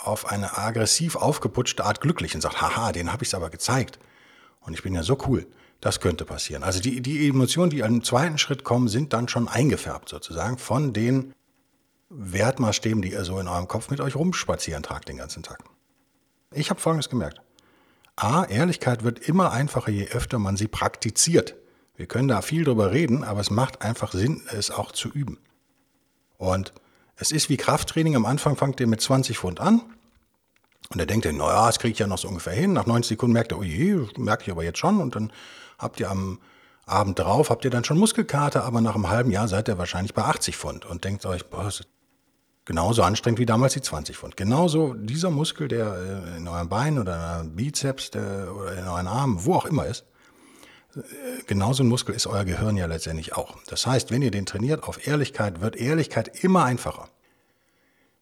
auf 0.07 0.25
eine 0.25 0.57
aggressiv 0.57 1.15
aufgeputschte 1.15 1.85
Art 1.85 2.01
glücklich 2.01 2.33
und 2.33 2.41
sagt, 2.41 2.61
haha, 2.61 2.91
den 2.91 3.11
habe 3.11 3.23
ich 3.23 3.29
es 3.29 3.33
aber 3.33 3.49
gezeigt. 3.49 3.99
Und 4.61 4.73
ich 4.73 4.83
bin 4.83 4.93
ja 4.95 5.03
so 5.03 5.17
cool. 5.27 5.45
Das 5.79 5.99
könnte 5.99 6.25
passieren. 6.25 6.63
Also 6.63 6.79
die, 6.79 7.01
die 7.01 7.27
Emotionen, 7.27 7.69
die 7.69 7.79
im 7.79 8.03
zweiten 8.03 8.37
Schritt 8.37 8.63
kommen, 8.63 8.87
sind 8.87 9.13
dann 9.13 9.27
schon 9.27 9.47
eingefärbt 9.47 10.09
sozusagen 10.09 10.57
von 10.57 10.91
den 10.91 11.33
Wertmaßstäben, 12.09 13.01
die 13.01 13.11
ihr 13.11 13.25
so 13.25 13.39
in 13.39 13.47
eurem 13.47 13.67
Kopf 13.67 13.89
mit 13.89 13.99
euch 13.99 14.15
rumspazieren 14.15 14.81
tragt 14.81 15.09
den 15.09 15.17
ganzen 15.17 15.43
Tag. 15.43 15.63
Ich 16.51 16.69
habe 16.69 16.79
Folgendes 16.79 17.09
gemerkt. 17.09 17.41
A, 18.15 18.45
Ehrlichkeit 18.45 19.03
wird 19.03 19.19
immer 19.19 19.51
einfacher, 19.51 19.91
je 19.91 20.07
öfter 20.07 20.39
man 20.39 20.57
sie 20.57 20.67
praktiziert. 20.67 21.55
Wir 21.95 22.07
können 22.07 22.27
da 22.27 22.41
viel 22.41 22.63
drüber 22.63 22.91
reden, 22.91 23.23
aber 23.23 23.41
es 23.41 23.51
macht 23.51 23.81
einfach 23.81 24.11
Sinn, 24.13 24.41
es 24.51 24.71
auch 24.71 24.91
zu 24.91 25.09
üben. 25.09 25.37
Und 26.37 26.73
es 27.17 27.31
ist 27.31 27.49
wie 27.49 27.57
Krafttraining. 27.57 28.15
Am 28.15 28.25
Anfang 28.25 28.55
fangt 28.55 28.79
ihr 28.79 28.87
mit 28.87 29.01
20 29.01 29.37
Pfund 29.37 29.59
an 29.59 29.81
und 30.93 30.99
er 30.99 31.05
denkt, 31.05 31.25
naja, 31.25 31.65
das 31.65 31.79
kriege 31.79 31.91
ich 31.91 31.99
ja 31.99 32.07
noch 32.07 32.17
so 32.17 32.27
ungefähr 32.27 32.53
hin. 32.53 32.73
Nach 32.73 32.85
90 32.85 33.09
Sekunden 33.09 33.33
merkt 33.33 33.51
er, 33.51 33.59
oh 33.59 33.63
je, 33.63 34.05
merke 34.17 34.43
ich 34.43 34.51
aber 34.51 34.63
jetzt 34.63 34.79
schon. 34.79 35.01
Und 35.01 35.15
dann 35.15 35.33
habt 35.77 35.99
ihr 35.99 36.09
am 36.09 36.39
Abend 36.85 37.19
drauf, 37.19 37.49
habt 37.49 37.65
ihr 37.65 37.71
dann 37.71 37.83
schon 37.83 37.97
Muskelkater, 37.97 38.63
aber 38.63 38.79
nach 38.79 38.95
einem 38.95 39.09
halben 39.09 39.31
Jahr 39.31 39.47
seid 39.47 39.67
ihr 39.67 39.77
wahrscheinlich 39.77 40.13
bei 40.13 40.23
80 40.23 40.55
Pfund 40.55 40.85
und 40.85 41.03
denkt 41.03 41.25
euch, 41.25 41.45
boah, 41.47 41.63
das 41.63 41.81
ist 41.81 41.89
genauso 42.63 43.03
anstrengend 43.03 43.39
wie 43.39 43.45
damals 43.45 43.73
die 43.73 43.81
20 43.81 44.15
Pfund. 44.15 44.37
Genauso 44.37 44.93
dieser 44.93 45.29
Muskel, 45.29 45.67
der 45.67 46.23
äh, 46.33 46.37
in 46.37 46.47
eurem 46.47 46.69
Bein 46.69 46.99
oder 46.99 47.15
in 47.15 47.21
eurem 47.21 47.55
Bizeps 47.55 48.11
der, 48.11 48.55
oder 48.55 48.77
in 48.77 48.87
euren 48.87 49.07
Armen, 49.07 49.43
wo 49.43 49.55
auch 49.55 49.65
immer 49.65 49.85
ist, 49.85 50.05
genauso 51.45 51.83
ein 51.83 51.87
Muskel 51.87 52.15
ist 52.15 52.27
euer 52.27 52.45
Gehirn 52.45 52.77
ja 52.77 52.85
letztendlich 52.85 53.33
auch. 53.35 53.57
Das 53.67 53.85
heißt, 53.85 54.11
wenn 54.11 54.21
ihr 54.21 54.31
den 54.31 54.45
trainiert 54.45 54.83
auf 54.83 55.05
Ehrlichkeit, 55.07 55.61
wird 55.61 55.75
Ehrlichkeit 55.75 56.43
immer 56.43 56.63
einfacher. 56.63 57.09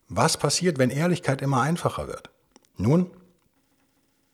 Was 0.07 0.37
passiert, 0.37 0.77
wenn 0.77 0.89
Ehrlichkeit 0.89 1.41
immer 1.41 1.61
einfacher 1.61 2.07
wird? 2.07 2.29
Nun, 2.77 3.09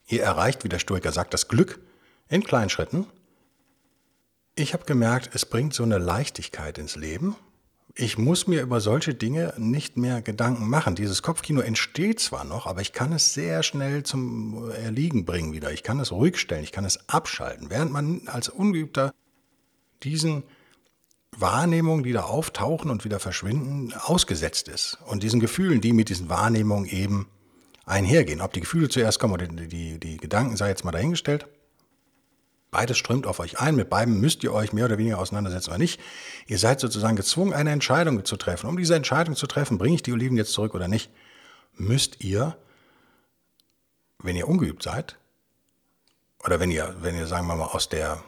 ihr 0.06 0.22
erreicht, 0.22 0.64
wie 0.64 0.68
der 0.68 0.78
Stoiker 0.78 1.12
sagt, 1.12 1.32
das 1.32 1.48
Glück 1.48 1.80
in 2.28 2.42
kleinen 2.42 2.70
Schritten. 2.70 3.06
Ich 4.54 4.74
habe 4.74 4.84
gemerkt, 4.84 5.34
es 5.34 5.46
bringt 5.46 5.72
so 5.72 5.82
eine 5.82 5.98
Leichtigkeit 5.98 6.76
ins 6.78 6.96
Leben, 6.96 7.36
Ich 7.94 8.16
muss 8.16 8.46
mir 8.46 8.62
über 8.62 8.80
solche 8.80 9.12
Dinge 9.12 9.52
nicht 9.58 9.98
mehr 9.98 10.22
Gedanken 10.22 10.68
machen. 10.68 10.94
Dieses 10.94 11.22
Kopfkino 11.22 11.60
entsteht 11.60 12.20
zwar 12.20 12.44
noch, 12.44 12.66
aber 12.66 12.80
ich 12.80 12.92
kann 12.92 13.12
es 13.12 13.34
sehr 13.34 13.62
schnell 13.62 14.02
zum 14.02 14.70
Erliegen 14.70 15.26
bringen 15.26 15.52
wieder. 15.52 15.72
Ich 15.72 15.82
kann 15.82 16.00
es 16.00 16.10
ruhig 16.10 16.38
stellen, 16.38 16.64
ich 16.64 16.72
kann 16.72 16.86
es 16.86 17.08
abschalten. 17.08 17.68
Während 17.68 17.92
man 17.92 18.22
als 18.26 18.48
Ungeübter 18.48 19.12
diesen 20.02 20.42
Wahrnehmungen, 21.36 22.02
die 22.02 22.12
da 22.12 22.22
auftauchen 22.22 22.90
und 22.90 23.04
wieder 23.04 23.20
verschwinden, 23.20 23.92
ausgesetzt 23.92 24.68
ist. 24.68 24.98
Und 25.06 25.22
diesen 25.22 25.40
Gefühlen, 25.40 25.82
die 25.82 25.92
mit 25.92 26.08
diesen 26.08 26.30
Wahrnehmungen 26.30 26.86
eben 26.86 27.28
einhergehen. 27.84 28.40
Ob 28.40 28.54
die 28.54 28.60
Gefühle 28.60 28.88
zuerst 28.88 29.18
kommen 29.18 29.34
oder 29.34 29.46
die, 29.46 29.68
die, 29.68 29.98
die 30.00 30.16
Gedanken, 30.16 30.56
sei 30.56 30.68
jetzt 30.68 30.84
mal 30.84 30.92
dahingestellt. 30.92 31.46
Beides 32.72 32.96
strömt 32.96 33.26
auf 33.26 33.38
euch 33.38 33.60
ein. 33.60 33.76
Mit 33.76 33.90
beiden 33.90 34.18
müsst 34.18 34.42
ihr 34.42 34.54
euch 34.54 34.72
mehr 34.72 34.86
oder 34.86 34.96
weniger 34.96 35.18
auseinandersetzen 35.18 35.68
oder 35.68 35.78
nicht. 35.78 36.00
Ihr 36.46 36.58
seid 36.58 36.80
sozusagen 36.80 37.16
gezwungen, 37.16 37.52
eine 37.52 37.70
Entscheidung 37.70 38.24
zu 38.24 38.38
treffen. 38.38 38.66
Um 38.66 38.78
diese 38.78 38.94
Entscheidung 38.94 39.36
zu 39.36 39.46
treffen, 39.46 39.76
bringe 39.76 39.94
ich 39.94 40.02
die 40.02 40.12
Oliven 40.12 40.38
jetzt 40.38 40.54
zurück 40.54 40.74
oder 40.74 40.88
nicht, 40.88 41.10
müsst 41.74 42.24
ihr, 42.24 42.56
wenn 44.22 44.36
ihr 44.36 44.48
ungeübt 44.48 44.82
seid, 44.82 45.18
oder 46.42 46.60
wenn 46.60 46.70
ihr, 46.70 46.96
wenn 47.02 47.14
ihr, 47.14 47.26
sagen 47.26 47.46
wir 47.46 47.56
mal, 47.56 47.66
aus 47.66 47.90
der, 47.90 48.22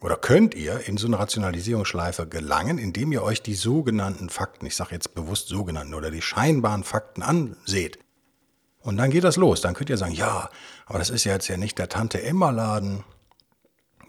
oder 0.00 0.16
könnt 0.16 0.54
ihr 0.54 0.88
in 0.88 0.96
so 0.96 1.06
eine 1.06 1.18
Rationalisierungsschleife 1.18 2.26
gelangen, 2.26 2.78
indem 2.78 3.12
ihr 3.12 3.22
euch 3.22 3.42
die 3.42 3.54
sogenannten 3.54 4.30
Fakten, 4.30 4.64
ich 4.64 4.76
sage 4.76 4.94
jetzt 4.94 5.14
bewusst 5.14 5.48
sogenannten, 5.48 5.92
oder 5.92 6.10
die 6.10 6.22
scheinbaren 6.22 6.84
Fakten 6.84 7.22
anseht. 7.22 7.98
Und 8.80 8.96
dann 8.96 9.10
geht 9.10 9.24
das 9.24 9.36
los. 9.36 9.60
Dann 9.60 9.74
könnt 9.74 9.90
ihr 9.90 9.98
sagen, 9.98 10.14
ja, 10.14 10.48
aber 10.86 10.98
das 10.98 11.10
ist 11.10 11.24
ja 11.24 11.34
jetzt 11.34 11.48
ja 11.48 11.58
nicht 11.58 11.78
der 11.78 11.90
Tante 11.90 12.22
Emma 12.22 12.48
Laden 12.48 13.04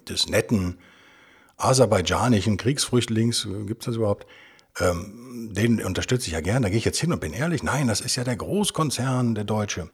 des 0.09 0.27
netten 0.27 0.77
aserbaidschanischen 1.57 2.57
Kriegsflüchtlings, 2.57 3.47
gibt 3.65 3.83
es 3.83 3.85
das 3.85 3.95
überhaupt? 3.95 4.25
Ähm, 4.79 5.51
den 5.53 5.83
unterstütze 5.83 6.27
ich 6.27 6.33
ja 6.33 6.41
gern, 6.41 6.63
da 6.63 6.69
gehe 6.69 6.77
ich 6.77 6.85
jetzt 6.85 6.99
hin 6.99 7.13
und 7.13 7.21
bin 7.21 7.33
ehrlich, 7.33 7.61
nein, 7.61 7.87
das 7.87 8.01
ist 8.01 8.15
ja 8.15 8.23
der 8.23 8.35
Großkonzern, 8.35 9.35
der 9.35 9.43
Deutsche. 9.43 9.91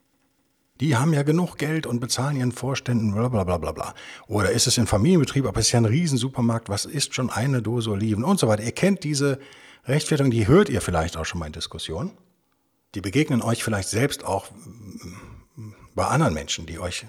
Die 0.80 0.96
haben 0.96 1.12
ja 1.12 1.22
genug 1.22 1.58
Geld 1.58 1.86
und 1.86 2.00
bezahlen 2.00 2.36
ihren 2.36 2.52
Vorständen, 2.52 3.12
bla 3.12 3.28
bla 3.28 3.44
bla 3.44 3.58
bla 3.58 3.72
bla. 3.72 3.94
Oder 4.26 4.52
ist 4.52 4.66
es 4.66 4.78
ein 4.78 4.86
Familienbetrieb, 4.86 5.44
aber 5.44 5.60
es 5.60 5.66
ist 5.66 5.72
ja 5.72 5.80
ein 5.80 5.84
Riesensupermarkt, 5.84 6.70
was 6.70 6.86
ist 6.86 7.14
schon 7.14 7.28
eine 7.28 7.60
Dose 7.60 7.90
Oliven 7.90 8.24
und 8.24 8.40
so 8.40 8.48
weiter. 8.48 8.62
Ihr 8.62 8.72
kennt 8.72 9.04
diese 9.04 9.38
Rechtfertigung, 9.84 10.30
die 10.30 10.46
hört 10.46 10.70
ihr 10.70 10.80
vielleicht 10.80 11.18
auch 11.18 11.26
schon 11.26 11.38
mal 11.38 11.46
in 11.46 11.52
Diskussionen. 11.52 12.12
Die 12.94 13.02
begegnen 13.02 13.42
euch 13.42 13.62
vielleicht 13.62 13.90
selbst 13.90 14.24
auch 14.24 14.46
bei 15.94 16.06
anderen 16.06 16.32
Menschen, 16.32 16.64
die 16.64 16.78
euch 16.78 17.06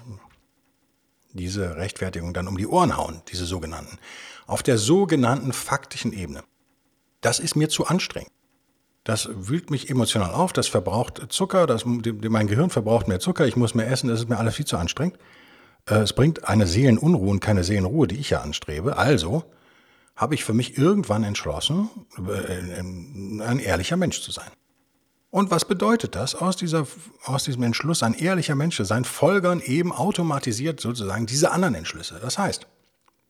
diese 1.32 1.76
Rechtfertigung 1.76 2.34
dann 2.34 2.48
um 2.48 2.56
die 2.56 2.66
Ohren 2.66 2.96
hauen, 2.96 3.22
diese 3.30 3.44
sogenannten, 3.44 3.98
auf 4.46 4.62
der 4.62 4.78
sogenannten 4.78 5.52
faktischen 5.52 6.12
Ebene. 6.12 6.42
Das 7.20 7.38
ist 7.38 7.56
mir 7.56 7.68
zu 7.68 7.86
anstrengend. 7.86 8.32
Das 9.04 9.28
wühlt 9.32 9.70
mich 9.70 9.90
emotional 9.90 10.32
auf, 10.32 10.52
das 10.52 10.68
verbraucht 10.68 11.26
Zucker, 11.30 11.66
das, 11.66 11.84
mein 11.84 12.46
Gehirn 12.46 12.70
verbraucht 12.70 13.08
mehr 13.08 13.18
Zucker, 13.18 13.46
ich 13.46 13.56
muss 13.56 13.74
mehr 13.74 13.90
essen, 13.90 14.08
das 14.08 14.20
ist 14.20 14.28
mir 14.28 14.38
alles 14.38 14.54
viel 14.54 14.66
zu 14.66 14.76
anstrengend. 14.76 15.18
Äh, 15.88 15.96
es 15.96 16.12
bringt 16.12 16.48
eine 16.48 16.66
Seelenunruhe 16.66 17.30
und 17.30 17.40
keine 17.40 17.64
Seelenruhe, 17.64 18.06
die 18.06 18.16
ich 18.16 18.30
ja 18.30 18.40
anstrebe. 18.42 18.96
Also 18.96 19.44
habe 20.14 20.34
ich 20.34 20.44
für 20.44 20.54
mich 20.54 20.78
irgendwann 20.78 21.24
entschlossen, 21.24 21.88
äh, 22.16 22.78
ein 22.78 23.58
ehrlicher 23.58 23.96
Mensch 23.96 24.20
zu 24.22 24.30
sein. 24.30 24.50
Und 25.32 25.50
was 25.50 25.64
bedeutet 25.64 26.14
das? 26.14 26.34
Aus, 26.34 26.56
dieser, 26.56 26.86
aus 27.24 27.44
diesem 27.44 27.62
Entschluss, 27.62 28.02
ein 28.02 28.12
ehrlicher 28.12 28.54
Mensch 28.54 28.76
zu 28.76 28.84
sein, 28.84 29.06
folgern 29.06 29.62
eben 29.62 29.90
automatisiert 29.90 30.78
sozusagen 30.78 31.24
diese 31.24 31.52
anderen 31.52 31.74
Entschlüsse. 31.74 32.18
Das 32.20 32.36
heißt, 32.36 32.66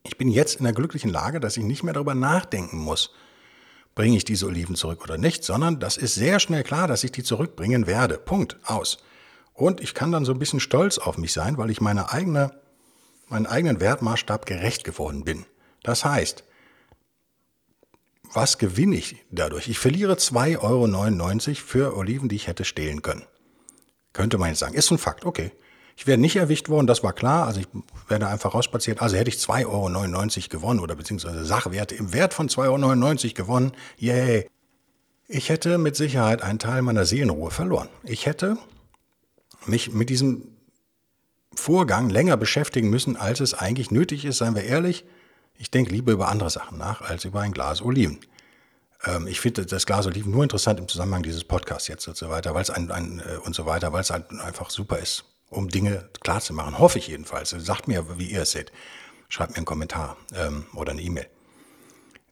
ich 0.03 0.17
bin 0.17 0.27
jetzt 0.27 0.57
in 0.57 0.65
der 0.65 0.73
glücklichen 0.73 1.09
Lage, 1.09 1.39
dass 1.39 1.55
ich 1.55 1.63
nicht 1.63 1.81
mehr 1.81 1.93
darüber 1.93 2.13
nachdenken 2.13 2.77
muss, 2.77 3.11
bringe 3.95 4.17
ich 4.17 4.25
diese 4.25 4.47
Oliven 4.47 4.75
zurück 4.75 5.01
oder 5.01 5.17
nicht, 5.17 5.45
sondern 5.45 5.79
das 5.79 5.95
ist 5.95 6.15
sehr 6.15 6.41
schnell 6.41 6.63
klar, 6.63 6.89
dass 6.89 7.05
ich 7.05 7.13
die 7.13 7.23
zurückbringen 7.23 7.87
werde. 7.87 8.17
Punkt. 8.17 8.57
Aus. 8.65 8.97
Und 9.53 9.79
ich 9.79 9.93
kann 9.93 10.11
dann 10.11 10.25
so 10.25 10.33
ein 10.33 10.39
bisschen 10.39 10.59
stolz 10.59 10.97
auf 10.97 11.17
mich 11.17 11.31
sein, 11.31 11.57
weil 11.57 11.69
ich 11.69 11.79
meine 11.79 12.11
eigene, 12.11 12.51
meinen 13.29 13.45
eigenen 13.45 13.79
Wertmaßstab 13.79 14.45
gerecht 14.45 14.83
geworden 14.83 15.23
bin. 15.23 15.45
Das 15.83 16.03
heißt, 16.03 16.43
was 18.33 18.57
gewinne 18.57 18.95
ich 18.95 19.17
dadurch? 19.31 19.67
Ich 19.69 19.79
verliere 19.79 20.13
2,99 20.13 20.59
Euro 20.61 21.55
für 21.55 21.97
Oliven, 21.97 22.29
die 22.29 22.35
ich 22.35 22.47
hätte 22.47 22.65
stehlen 22.65 23.01
können. 23.01 23.23
Könnte 24.11 24.37
man 24.37 24.49
jetzt 24.49 24.59
sagen. 24.59 24.73
Ist 24.73 24.91
ein 24.91 24.97
Fakt, 24.97 25.25
okay. 25.25 25.51
Ich 25.95 26.07
wäre 26.07 26.17
nicht 26.17 26.35
erwischt 26.35 26.69
worden, 26.69 26.87
das 26.87 27.03
war 27.03 27.13
klar. 27.13 27.45
Also 27.45 27.59
ich 27.59 27.67
wäre 28.07 28.27
einfach 28.27 28.53
rausspaziert. 28.53 29.01
Also 29.01 29.15
hätte 29.15 29.29
ich 29.29 29.37
2,99 29.37 29.65
Euro 29.65 30.49
gewonnen 30.49 30.79
oder 30.79 30.95
beziehungsweise 30.95 31.45
Sachwerte 31.45 31.95
im 31.95 32.13
Wert 32.13 32.33
von 32.33 32.49
2,99 32.49 33.25
Euro 33.25 33.33
gewonnen. 33.35 33.71
Yay. 33.97 34.49
Ich 35.27 35.49
hätte 35.49 35.77
mit 35.77 35.95
Sicherheit 35.95 36.41
einen 36.41 36.59
Teil 36.59 36.81
meiner 36.81 37.05
Seelenruhe 37.05 37.51
verloren. 37.51 37.89
Ich 38.03 38.25
hätte 38.25 38.57
mich 39.65 39.93
mit 39.93 40.09
diesem 40.09 40.49
Vorgang 41.55 42.09
länger 42.09 42.37
beschäftigen 42.37 42.89
müssen, 42.89 43.15
als 43.15 43.39
es 43.39 43.53
eigentlich 43.53 43.91
nötig 43.91 44.25
ist, 44.25 44.39
seien 44.39 44.55
wir 44.55 44.63
ehrlich. 44.63 45.05
Ich 45.63 45.71
denke 45.71 45.93
lieber 45.93 46.11
über 46.11 46.27
andere 46.27 46.49
Sachen 46.49 46.77
nach 46.77 46.99
als 46.99 47.23
über 47.23 47.39
ein 47.39 47.53
Glas 47.53 47.81
Oliven. 47.81 48.19
Ähm, 49.05 49.27
ich 49.27 49.39
finde 49.39 49.65
das 49.65 49.85
Glas 49.85 50.05
Oliven 50.05 50.29
nur 50.29 50.43
interessant 50.43 50.77
im 50.77 50.89
Zusammenhang 50.89 51.23
dieses 51.23 51.45
Podcasts 51.45 51.87
jetzt 51.87 52.05
und 52.05 52.17
so 52.17 52.29
weiter, 52.29 52.53
weil 52.53 52.63
es 52.63 52.69
ein, 52.69 52.91
ein 52.91 53.21
äh, 53.25 53.37
und 53.37 53.55
so 53.55 53.65
weiter, 53.65 53.93
weil 53.93 54.01
es 54.01 54.09
halt 54.09 54.29
einfach 54.41 54.69
super 54.69 54.99
ist, 54.99 55.23
um 55.49 55.69
Dinge 55.69 56.09
klar 56.19 56.41
zu 56.41 56.53
machen. 56.53 56.79
Hoffe 56.79 56.99
ich 56.99 57.07
jedenfalls. 57.07 57.51
Sagt 57.51 57.87
mir, 57.87 58.19
wie 58.19 58.29
ihr 58.29 58.41
es 58.41 58.51
seht. 58.51 58.73
Schreibt 59.29 59.51
mir 59.51 59.57
einen 59.57 59.65
Kommentar 59.65 60.17
ähm, 60.35 60.65
oder 60.73 60.91
eine 60.91 61.01
E-Mail. 61.01 61.27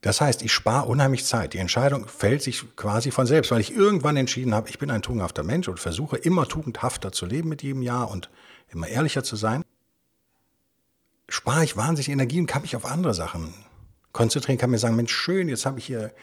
Das 0.01 0.19
heißt, 0.19 0.41
ich 0.41 0.51
spare 0.51 0.89
unheimlich 0.89 1.23
Zeit. 1.23 1.53
Die 1.53 1.59
Entscheidung 1.59 2.09
fällt 2.09 2.43
sich 2.43 2.65
quasi 2.75 3.11
von 3.11 3.27
selbst, 3.27 3.49
weil 3.51 3.61
ich 3.61 3.73
irgendwann 3.73 4.17
entschieden 4.17 4.53
habe, 4.53 4.67
ich 4.67 4.77
bin 4.77 4.91
ein 4.91 5.03
tugendhafter 5.03 5.43
Mensch 5.43 5.69
und 5.69 5.79
versuche 5.79 6.17
immer 6.17 6.49
tugendhafter 6.49 7.13
zu 7.13 7.25
leben 7.25 7.47
mit 7.47 7.63
jedem 7.63 7.81
Jahr 7.81 8.11
und 8.11 8.29
immer 8.67 8.89
ehrlicher 8.89 9.23
zu 9.23 9.37
sein 9.37 9.60
spare 11.31 11.63
ich 11.63 11.77
wahnsinnig 11.77 12.09
Energie 12.09 12.39
und 12.39 12.47
kann 12.47 12.61
mich 12.61 12.75
auf 12.75 12.85
andere 12.85 13.13
Sachen 13.13 13.53
konzentrieren, 14.11 14.57
kann 14.57 14.69
mir 14.69 14.77
sagen, 14.77 14.95
Mensch, 14.95 15.13
schön, 15.13 15.47
jetzt 15.47 15.65
habe 15.65 15.79
ich 15.79 15.85
hier 15.85 16.13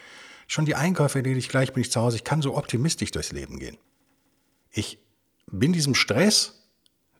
schon 0.47 0.65
die 0.65 0.75
Einkäufe 0.75 1.19
erledigt, 1.19 1.49
gleich 1.49 1.73
bin 1.73 1.81
ich 1.81 1.91
zu 1.91 1.99
Hause, 1.99 2.17
ich 2.17 2.23
kann 2.23 2.41
so 2.41 2.55
optimistisch 2.55 3.11
durchs 3.11 3.31
Leben 3.31 3.59
gehen. 3.59 3.77
Ich 4.71 4.99
bin 5.47 5.73
diesem 5.73 5.95
Stress, 5.95 6.69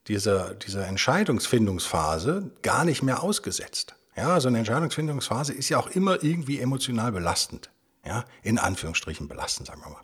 dieser, 0.07 0.53
dieser 0.53 0.87
Entscheidungsfindungsphase 0.87 2.51
gar 2.61 2.85
nicht 2.85 3.01
mehr 3.01 3.23
ausgesetzt. 3.23 3.95
Ja, 4.15 4.39
so 4.39 4.47
eine 4.47 4.59
Entscheidungsfindungsphase 4.59 5.53
ist 5.53 5.69
ja 5.69 5.79
auch 5.79 5.89
immer 5.89 6.23
irgendwie 6.23 6.59
emotional 6.59 7.11
belastend. 7.11 7.71
Ja, 8.05 8.25
in 8.43 8.59
Anführungsstrichen 8.59 9.27
belastend, 9.27 9.67
sagen 9.67 9.81
wir 9.81 9.89
mal. 9.89 10.01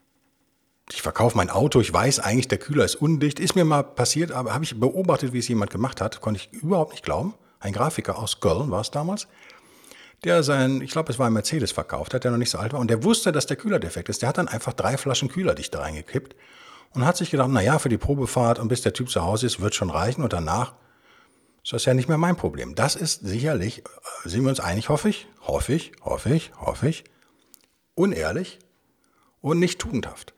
Ich 0.91 1.01
verkaufe 1.01 1.37
mein 1.37 1.49
Auto, 1.49 1.81
ich 1.81 1.91
weiß 1.91 2.19
eigentlich, 2.19 2.47
der 2.47 2.59
Kühler 2.59 2.85
ist 2.85 2.95
undicht. 2.95 3.39
Ist 3.39 3.55
mir 3.55 3.65
mal 3.65 3.83
passiert, 3.83 4.31
aber 4.31 4.53
habe 4.53 4.63
ich 4.63 4.79
beobachtet, 4.79 5.33
wie 5.33 5.39
es 5.39 5.47
jemand 5.47 5.71
gemacht 5.71 6.01
hat, 6.01 6.21
konnte 6.21 6.41
ich 6.41 6.61
überhaupt 6.61 6.91
nicht 6.91 7.03
glauben 7.03 7.33
ein 7.59 7.73
Grafiker 7.73 8.17
aus 8.17 8.39
Köln 8.39 8.71
war 8.71 8.81
es 8.81 8.91
damals, 8.91 9.27
der 10.23 10.43
sein, 10.43 10.81
ich 10.81 10.91
glaube, 10.91 11.11
es 11.11 11.19
war 11.19 11.27
ein 11.27 11.33
Mercedes 11.33 11.71
verkauft 11.71 12.13
hat, 12.13 12.23
der 12.23 12.31
noch 12.31 12.37
nicht 12.37 12.49
so 12.49 12.57
alt 12.57 12.73
war, 12.73 12.79
und 12.79 12.89
der 12.89 13.03
wusste, 13.03 13.31
dass 13.31 13.45
der 13.45 13.57
Kühler 13.57 13.79
defekt 13.79 14.09
ist. 14.09 14.21
Der 14.21 14.29
hat 14.29 14.37
dann 14.37 14.47
einfach 14.47 14.73
drei 14.73 14.97
Flaschen 14.97 15.29
Kühlerdichter 15.29 15.79
reingekippt 15.79 16.35
und 16.93 17.05
hat 17.05 17.17
sich 17.17 17.31
gedacht, 17.31 17.49
naja, 17.49 17.79
für 17.79 17.89
die 17.89 17.97
Probefahrt 17.97 18.59
und 18.59 18.67
bis 18.67 18.81
der 18.81 18.93
Typ 18.93 19.09
zu 19.09 19.21
Hause 19.21 19.45
ist, 19.45 19.59
wird 19.59 19.75
schon 19.75 19.89
reichen 19.89 20.23
und 20.23 20.33
danach 20.33 20.73
ist 21.63 21.73
das 21.73 21.85
ja 21.85 21.93
nicht 21.93 22.07
mehr 22.07 22.17
mein 22.17 22.35
Problem. 22.35 22.75
Das 22.75 22.95
ist 22.95 23.21
sicherlich, 23.25 23.79
äh, 23.79 24.29
sind 24.29 24.43
wir 24.43 24.49
uns 24.49 24.59
einig, 24.59 24.89
hoffe 24.89 25.09
ich, 25.09 25.27
hoffe 25.41 25.73
ich, 25.73 25.91
hoffe 26.01 26.33
ich, 26.33 26.51
hoffe 26.59 26.87
ich, 26.87 27.03
unehrlich 27.95 28.59
und 29.41 29.59
nicht 29.59 29.79
tugendhaft. 29.79 30.33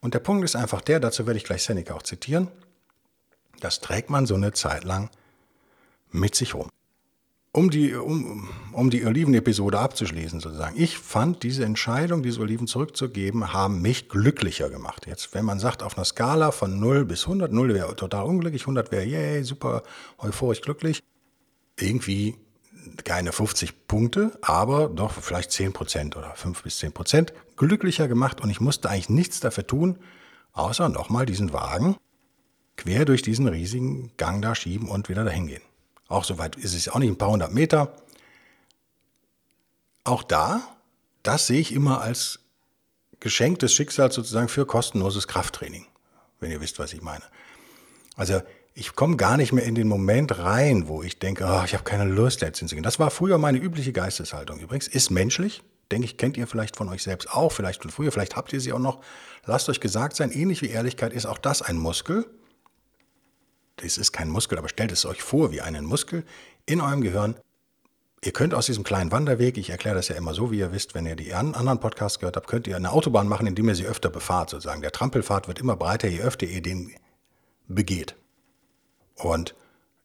Und 0.00 0.14
der 0.14 0.20
Punkt 0.20 0.44
ist 0.44 0.56
einfach 0.56 0.80
der, 0.80 1.00
dazu 1.00 1.26
werde 1.26 1.38
ich 1.38 1.44
gleich 1.44 1.64
Seneca 1.64 1.94
auch 1.94 2.02
zitieren, 2.02 2.48
das 3.60 3.80
trägt 3.80 4.10
man 4.10 4.26
so 4.26 4.34
eine 4.34 4.52
Zeit 4.52 4.84
lang 4.84 5.10
mit 6.14 6.34
sich 6.34 6.54
rum. 6.54 6.68
Um 7.52 7.70
die, 7.70 7.94
um, 7.94 8.48
um 8.72 8.90
die 8.90 9.04
Oliven-Episode 9.04 9.78
abzuschließen, 9.78 10.40
sozusagen. 10.40 10.74
Ich 10.76 10.98
fand 10.98 11.44
diese 11.44 11.64
Entscheidung, 11.64 12.24
diese 12.24 12.40
Oliven 12.40 12.66
zurückzugeben, 12.66 13.52
haben 13.52 13.80
mich 13.80 14.08
glücklicher 14.08 14.70
gemacht. 14.70 15.06
Jetzt, 15.06 15.34
wenn 15.34 15.44
man 15.44 15.60
sagt, 15.60 15.84
auf 15.84 15.96
einer 15.96 16.04
Skala 16.04 16.50
von 16.50 16.80
0 16.80 17.04
bis 17.04 17.24
100, 17.24 17.52
0 17.52 17.74
wäre 17.74 17.94
total 17.94 18.24
unglücklich, 18.24 18.62
100 18.62 18.90
wäre, 18.90 19.04
yay, 19.04 19.44
super, 19.44 19.84
euphorisch 20.18 20.62
glücklich. 20.62 21.00
Irgendwie 21.78 22.36
keine 23.04 23.32
50 23.32 23.86
Punkte, 23.86 24.36
aber 24.42 24.88
doch 24.88 25.12
vielleicht 25.12 25.52
10 25.52 25.72
Prozent 25.72 26.16
oder 26.16 26.34
5 26.34 26.62
bis 26.62 26.78
10 26.78 26.92
Prozent 26.92 27.32
glücklicher 27.56 28.08
gemacht 28.08 28.40
und 28.40 28.50
ich 28.50 28.60
musste 28.60 28.90
eigentlich 28.90 29.08
nichts 29.10 29.40
dafür 29.40 29.66
tun, 29.66 29.98
außer 30.52 30.88
nochmal 30.88 31.24
diesen 31.24 31.52
Wagen 31.52 31.96
quer 32.76 33.04
durch 33.04 33.22
diesen 33.22 33.46
riesigen 33.46 34.10
Gang 34.16 34.42
da 34.42 34.54
schieben 34.54 34.88
und 34.88 35.08
wieder 35.08 35.24
dahin 35.24 35.46
gehen. 35.46 35.62
Auch 36.14 36.24
so 36.24 36.38
weit 36.38 36.54
ist 36.54 36.74
es 36.74 36.88
auch 36.88 37.00
nicht, 37.00 37.10
ein 37.10 37.18
paar 37.18 37.30
hundert 37.30 37.52
Meter. 37.52 37.92
Auch 40.04 40.22
da, 40.22 40.62
das 41.24 41.48
sehe 41.48 41.58
ich 41.58 41.72
immer 41.72 42.02
als 42.02 42.38
Geschenk 43.18 43.58
des 43.58 43.74
Schicksals 43.74 44.14
sozusagen 44.14 44.48
für 44.48 44.64
kostenloses 44.64 45.26
Krafttraining, 45.26 45.86
wenn 46.38 46.52
ihr 46.52 46.60
wisst, 46.60 46.78
was 46.78 46.92
ich 46.92 47.02
meine. 47.02 47.24
Also 48.14 48.42
ich 48.74 48.94
komme 48.94 49.16
gar 49.16 49.36
nicht 49.36 49.52
mehr 49.52 49.64
in 49.64 49.74
den 49.74 49.88
Moment 49.88 50.38
rein, 50.38 50.86
wo 50.86 51.02
ich 51.02 51.18
denke, 51.18 51.46
oh, 51.48 51.64
ich 51.64 51.74
habe 51.74 51.82
keine 51.82 52.04
Lust, 52.04 52.42
jetzt 52.42 52.60
hinzugehen. 52.60 52.84
Das 52.84 53.00
war 53.00 53.10
früher 53.10 53.38
meine 53.38 53.58
übliche 53.58 53.92
Geisteshaltung 53.92 54.60
übrigens. 54.60 54.86
Ist 54.86 55.10
menschlich, 55.10 55.64
denke 55.90 56.04
ich, 56.04 56.16
kennt 56.16 56.36
ihr 56.36 56.46
vielleicht 56.46 56.76
von 56.76 56.88
euch 56.90 57.02
selbst 57.02 57.28
auch, 57.32 57.50
vielleicht 57.50 57.82
von 57.82 57.90
früher, 57.90 58.12
vielleicht 58.12 58.36
habt 58.36 58.52
ihr 58.52 58.60
sie 58.60 58.72
auch 58.72 58.78
noch. 58.78 59.00
Lasst 59.46 59.68
euch 59.68 59.80
gesagt 59.80 60.14
sein, 60.14 60.30
ähnlich 60.30 60.62
wie 60.62 60.68
Ehrlichkeit 60.68 61.12
ist 61.12 61.26
auch 61.26 61.38
das 61.38 61.60
ein 61.60 61.76
Muskel. 61.76 62.24
Das 63.84 63.98
ist 63.98 64.12
kein 64.12 64.30
Muskel, 64.30 64.58
aber 64.58 64.68
stellt 64.68 64.92
es 64.92 65.04
euch 65.04 65.22
vor 65.22 65.52
wie 65.52 65.60
einen 65.60 65.84
Muskel 65.84 66.24
in 66.64 66.80
eurem 66.80 67.02
Gehirn. 67.02 67.36
Ihr 68.24 68.32
könnt 68.32 68.54
aus 68.54 68.64
diesem 68.64 68.84
kleinen 68.84 69.12
Wanderweg, 69.12 69.58
ich 69.58 69.68
erkläre 69.68 69.96
das 69.96 70.08
ja 70.08 70.16
immer 70.16 70.32
so, 70.32 70.50
wie 70.50 70.58
ihr 70.58 70.72
wisst, 70.72 70.94
wenn 70.94 71.04
ihr 71.04 71.16
die 71.16 71.34
anderen 71.34 71.78
Podcasts 71.78 72.18
gehört 72.18 72.36
habt, 72.36 72.46
könnt 72.46 72.66
ihr 72.66 72.76
eine 72.76 72.92
Autobahn 72.92 73.28
machen, 73.28 73.46
indem 73.46 73.68
ihr 73.68 73.74
sie 73.74 73.84
öfter 73.84 74.08
befahrt, 74.08 74.48
sozusagen. 74.48 74.80
Der 74.80 74.92
Trampelpfad 74.92 75.46
wird 75.46 75.58
immer 75.58 75.76
breiter, 75.76 76.08
je 76.08 76.22
öfter 76.22 76.46
ihr 76.46 76.62
den 76.62 76.94
begeht. 77.68 78.16
Und 79.16 79.54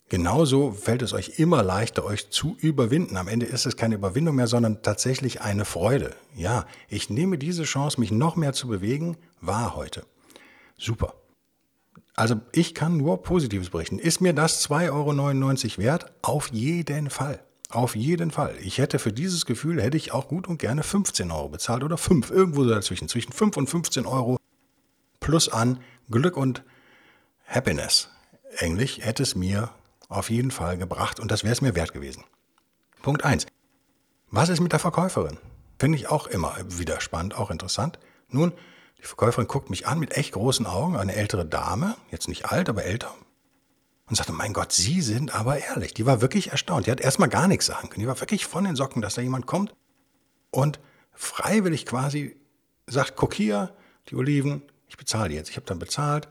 genauso 0.10 0.74
fällt 0.74 1.02
es 1.02 1.14
euch 1.14 1.40
immer 1.40 1.64
leichter, 1.64 2.04
euch 2.04 2.30
zu 2.30 2.58
überwinden. 2.60 3.16
Am 3.16 3.30
Ende 3.30 3.46
ist 3.46 3.66
es 3.66 3.78
keine 3.78 3.96
Überwindung 3.96 4.36
mehr, 4.36 4.48
sondern 4.48 4.82
tatsächlich 4.82 5.40
eine 5.40 5.64
Freude. 5.64 6.14
Ja, 6.36 6.66
ich 6.90 7.10
nehme 7.10 7.38
diese 7.38 7.64
Chance, 7.64 8.02
mich 8.02 8.12
noch 8.12 8.36
mehr 8.36 8.52
zu 8.52 8.68
bewegen, 8.68 9.16
wahr 9.40 9.78
heute. 9.78 10.06
Super. 10.78 11.14
Also 12.16 12.36
ich 12.52 12.76
kann 12.76 12.98
nur 12.98 13.22
Positives 13.24 13.70
berichten. 13.70 14.00
Ist 14.00 14.22
mir 14.22 14.34
das 14.34 14.68
2,99 14.70 14.90
Euro 14.92 15.78
wert? 15.78 16.12
Auf 16.22 16.50
jeden 16.52 17.10
Fall. 17.10 17.44
Auf 17.70 17.96
jeden 17.96 18.32
Fall. 18.32 18.56
Ich 18.62 18.80
hätte 18.80 18.98
für 18.98 19.14
dieses 19.14 19.46
Gefühl, 19.46 19.82
hätte 19.82 19.98
ich 19.98 20.12
auch 20.12 20.28
gut 20.28 20.48
und 20.48 20.58
gerne 20.58 20.82
15 20.82 21.30
Euro 21.30 21.50
bezahlt 21.50 21.84
oder 21.84 21.98
5, 21.98 22.32
irgendwo 22.32 22.64
so 22.64 22.72
dazwischen. 22.72 23.08
Zwischen 23.08 23.32
5 23.32 23.58
und 23.58 23.70
15 23.70 24.06
Euro 24.06 24.38
plus 25.20 25.50
an 25.50 25.80
Glück 26.10 26.36
und 26.36 26.64
Happiness. 27.46 28.10
Englisch 28.58 29.00
hätte 29.00 29.22
es 29.22 29.36
mir 29.36 29.70
auf 30.08 30.32
jeden 30.32 30.50
Fall 30.50 30.78
gebracht 30.78 31.20
und 31.20 31.30
das 31.30 31.44
wäre 31.44 31.54
es 31.54 31.62
mir 31.62 31.76
wert 31.76 31.94
gewesen. 31.94 32.24
Punkt 33.04 33.24
1. 33.24 33.46
Was 34.32 34.50
ist 34.50 34.60
mit 34.60 34.72
der 34.72 34.80
Verkäuferin? 34.80 35.38
Finde 35.78 35.98
ich 35.98 36.10
auch 36.10 36.28
immer 36.28 36.56
wieder 36.68 37.00
spannend, 37.02 37.36
auch 37.36 37.52
interessant. 37.52 38.00
Nun, 38.30 38.52
die 39.02 39.06
Verkäuferin 39.06 39.48
guckt 39.48 39.70
mich 39.70 39.88
an 39.88 40.00
mit 40.00 40.16
echt 40.18 40.34
großen 40.34 40.66
Augen, 40.66 40.98
eine 40.98 41.16
ältere 41.16 41.46
Dame, 41.46 41.96
jetzt 42.12 42.28
nicht 42.28 42.46
alt, 42.46 42.70
aber 42.70 42.84
älter, 42.84 43.14
und 44.10 44.16
sagte, 44.16 44.34
mein 44.34 44.54
Gott, 44.54 44.72
Sie 44.72 45.02
sind 45.02 45.34
aber 45.36 45.60
ehrlich. 45.60 45.94
Die 45.94 46.06
war 46.06 46.22
wirklich 46.22 46.52
erstaunt. 46.52 46.88
Die 46.88 46.92
hat 46.92 47.00
erstmal 47.00 47.30
gar 47.30 47.48
nichts 47.48 47.68
sagen 47.68 47.90
können. 47.90 48.02
Die 48.02 48.08
war 48.08 48.20
wirklich 48.20 48.46
von 48.46 48.64
den 48.64 48.76
Socken, 48.76 49.02
dass 49.02 49.16
da 49.16 49.22
jemand 49.22 49.46
kommt 49.46 49.76
und 50.52 50.80
freiwillig 51.14 51.86
quasi 51.86 52.36
sagt, 52.88 53.16
guck 53.16 53.36
hier, 53.36 53.74
die 54.10 54.16
Oliven, 54.16 54.64
ich 54.88 54.98
bezahle 54.98 55.34
jetzt. 55.34 55.50
Ich 55.50 55.58
habe 55.58 55.68
dann 55.68 55.78
bezahlt. 55.78 56.28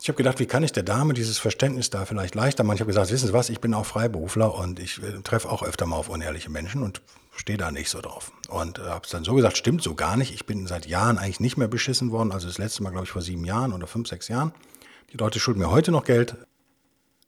Ich 0.00 0.08
habe 0.08 0.18
gedacht, 0.18 0.38
wie 0.40 0.46
kann 0.46 0.62
ich 0.62 0.72
der 0.72 0.82
Dame 0.82 1.14
dieses 1.14 1.38
Verständnis 1.38 1.88
da 1.88 2.04
vielleicht 2.04 2.34
leichter 2.34 2.64
machen? 2.64 2.74
Ich 2.74 2.80
habe 2.80 2.90
gesagt, 2.90 3.10
wissen 3.10 3.28
Sie 3.28 3.32
was, 3.32 3.48
ich 3.48 3.60
bin 3.60 3.72
auch 3.72 3.86
Freiberufler 3.86 4.54
und 4.54 4.78
ich 4.78 5.02
äh, 5.02 5.22
treffe 5.22 5.48
auch 5.48 5.62
öfter 5.62 5.86
mal 5.86 5.96
auf 5.96 6.10
unehrliche 6.10 6.50
Menschen 6.50 6.82
und 6.82 7.00
stehe 7.36 7.58
da 7.58 7.70
nicht 7.70 7.90
so 7.90 8.00
drauf. 8.00 8.32
Und 8.48 8.78
äh, 8.78 8.82
habe 8.82 9.04
es 9.04 9.10
dann 9.10 9.24
so 9.24 9.34
gesagt, 9.34 9.56
stimmt 9.56 9.82
so 9.82 9.94
gar 9.94 10.16
nicht. 10.16 10.32
Ich 10.32 10.46
bin 10.46 10.66
seit 10.66 10.86
Jahren 10.86 11.18
eigentlich 11.18 11.40
nicht 11.40 11.56
mehr 11.56 11.68
beschissen 11.68 12.10
worden. 12.10 12.32
Also 12.32 12.46
das 12.46 12.58
letzte 12.58 12.82
Mal, 12.82 12.90
glaube 12.90 13.04
ich, 13.06 13.10
vor 13.10 13.22
sieben 13.22 13.44
Jahren 13.44 13.72
oder 13.72 13.86
fünf, 13.86 14.08
sechs 14.08 14.28
Jahren. 14.28 14.52
Die 15.12 15.16
Leute 15.16 15.40
schulden 15.40 15.60
mir 15.60 15.70
heute 15.70 15.92
noch 15.92 16.04
Geld. 16.04 16.36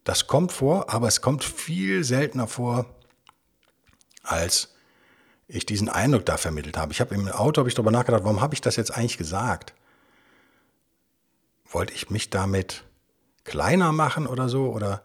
Das 0.04 0.26
kommt 0.26 0.52
vor, 0.52 0.90
aber 0.90 1.08
es 1.08 1.20
kommt 1.20 1.42
viel 1.42 2.04
seltener 2.04 2.46
vor, 2.46 2.86
als 4.22 4.74
ich 5.48 5.66
diesen 5.66 5.88
Eindruck 5.88 6.26
da 6.26 6.36
vermittelt 6.36 6.76
habe. 6.76 6.92
Ich 6.92 7.00
habe 7.00 7.14
im 7.14 7.28
Auto 7.28 7.60
habe 7.60 7.68
ich 7.68 7.74
darüber 7.74 7.90
nachgedacht, 7.90 8.24
warum 8.24 8.40
habe 8.40 8.54
ich 8.54 8.60
das 8.60 8.76
jetzt 8.76 8.90
eigentlich 8.90 9.18
gesagt? 9.18 9.74
Wollte 11.70 11.92
ich 11.92 12.10
mich 12.10 12.30
damit 12.30 12.84
kleiner 13.44 13.92
machen 13.92 14.26
oder 14.26 14.48
so? 14.48 14.70
Oder 14.70 15.02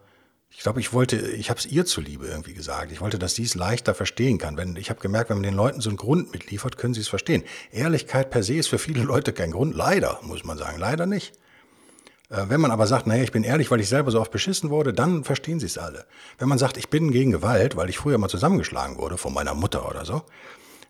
ich 0.54 0.64
glaube, 0.64 0.80
ich 0.80 0.94
wollte, 0.94 1.18
ich 1.18 1.50
habe 1.50 1.60
es 1.60 1.66
ihr 1.66 1.86
zuliebe 1.86 2.28
irgendwie 2.28 2.54
gesagt. 2.54 2.92
Ich 2.92 3.02
wollte, 3.02 3.18
dass 3.18 3.36
sie 3.36 3.44
es 3.44 3.56
leichter 3.56 3.96
verstehen 3.96 4.38
kann. 4.38 4.58
Wenn, 4.58 4.76
ich 4.76 4.90
habe 4.90 5.00
gemerkt, 5.00 5.30
wenn 5.30 5.38
man 5.38 5.44
den 5.44 5.56
Leuten 5.56 5.82
so 5.82 5.90
einen 5.90 5.98
Grund 5.98 6.34
mitliefert, 6.34 6.78
können 6.78 6.94
sie 6.94 7.02
es 7.02 7.08
verstehen. 7.08 7.44
Ehrlichkeit 7.72 8.30
per 8.30 8.44
se 8.44 8.56
ist 8.56 8.68
für 8.68 8.78
viele 8.78 9.04
Leute 9.04 9.34
kein 9.34 9.52
Grund. 9.52 9.76
Leider, 9.76 10.20
muss 10.24 10.44
man 10.44 10.58
sagen. 10.58 10.78
Leider 10.78 11.06
nicht. 11.06 11.34
Äh, 12.30 12.46
wenn 12.50 12.62
man 12.62 12.70
aber 12.70 12.86
sagt, 12.86 13.08
naja, 13.08 13.24
ich 13.24 13.32
bin 13.32 13.44
ehrlich, 13.44 13.72
weil 13.72 13.80
ich 13.80 13.90
selber 13.90 14.12
so 14.12 14.20
oft 14.20 14.32
beschissen 14.32 14.70
wurde, 14.70 14.94
dann 14.94 15.24
verstehen 15.24 15.60
sie 15.60 15.66
es 15.68 15.78
alle. 15.78 16.06
Wenn 16.38 16.50
man 16.50 16.58
sagt, 16.58 16.78
ich 16.78 16.90
bin 16.90 17.12
gegen 17.12 17.32
Gewalt, 17.32 17.76
weil 17.76 17.90
ich 17.90 17.98
früher 17.98 18.18
mal 18.18 18.30
zusammengeschlagen 18.30 18.98
wurde 18.98 19.18
von 19.18 19.34
meiner 19.34 19.54
Mutter 19.54 19.90
oder 19.90 20.06
so, 20.06 20.22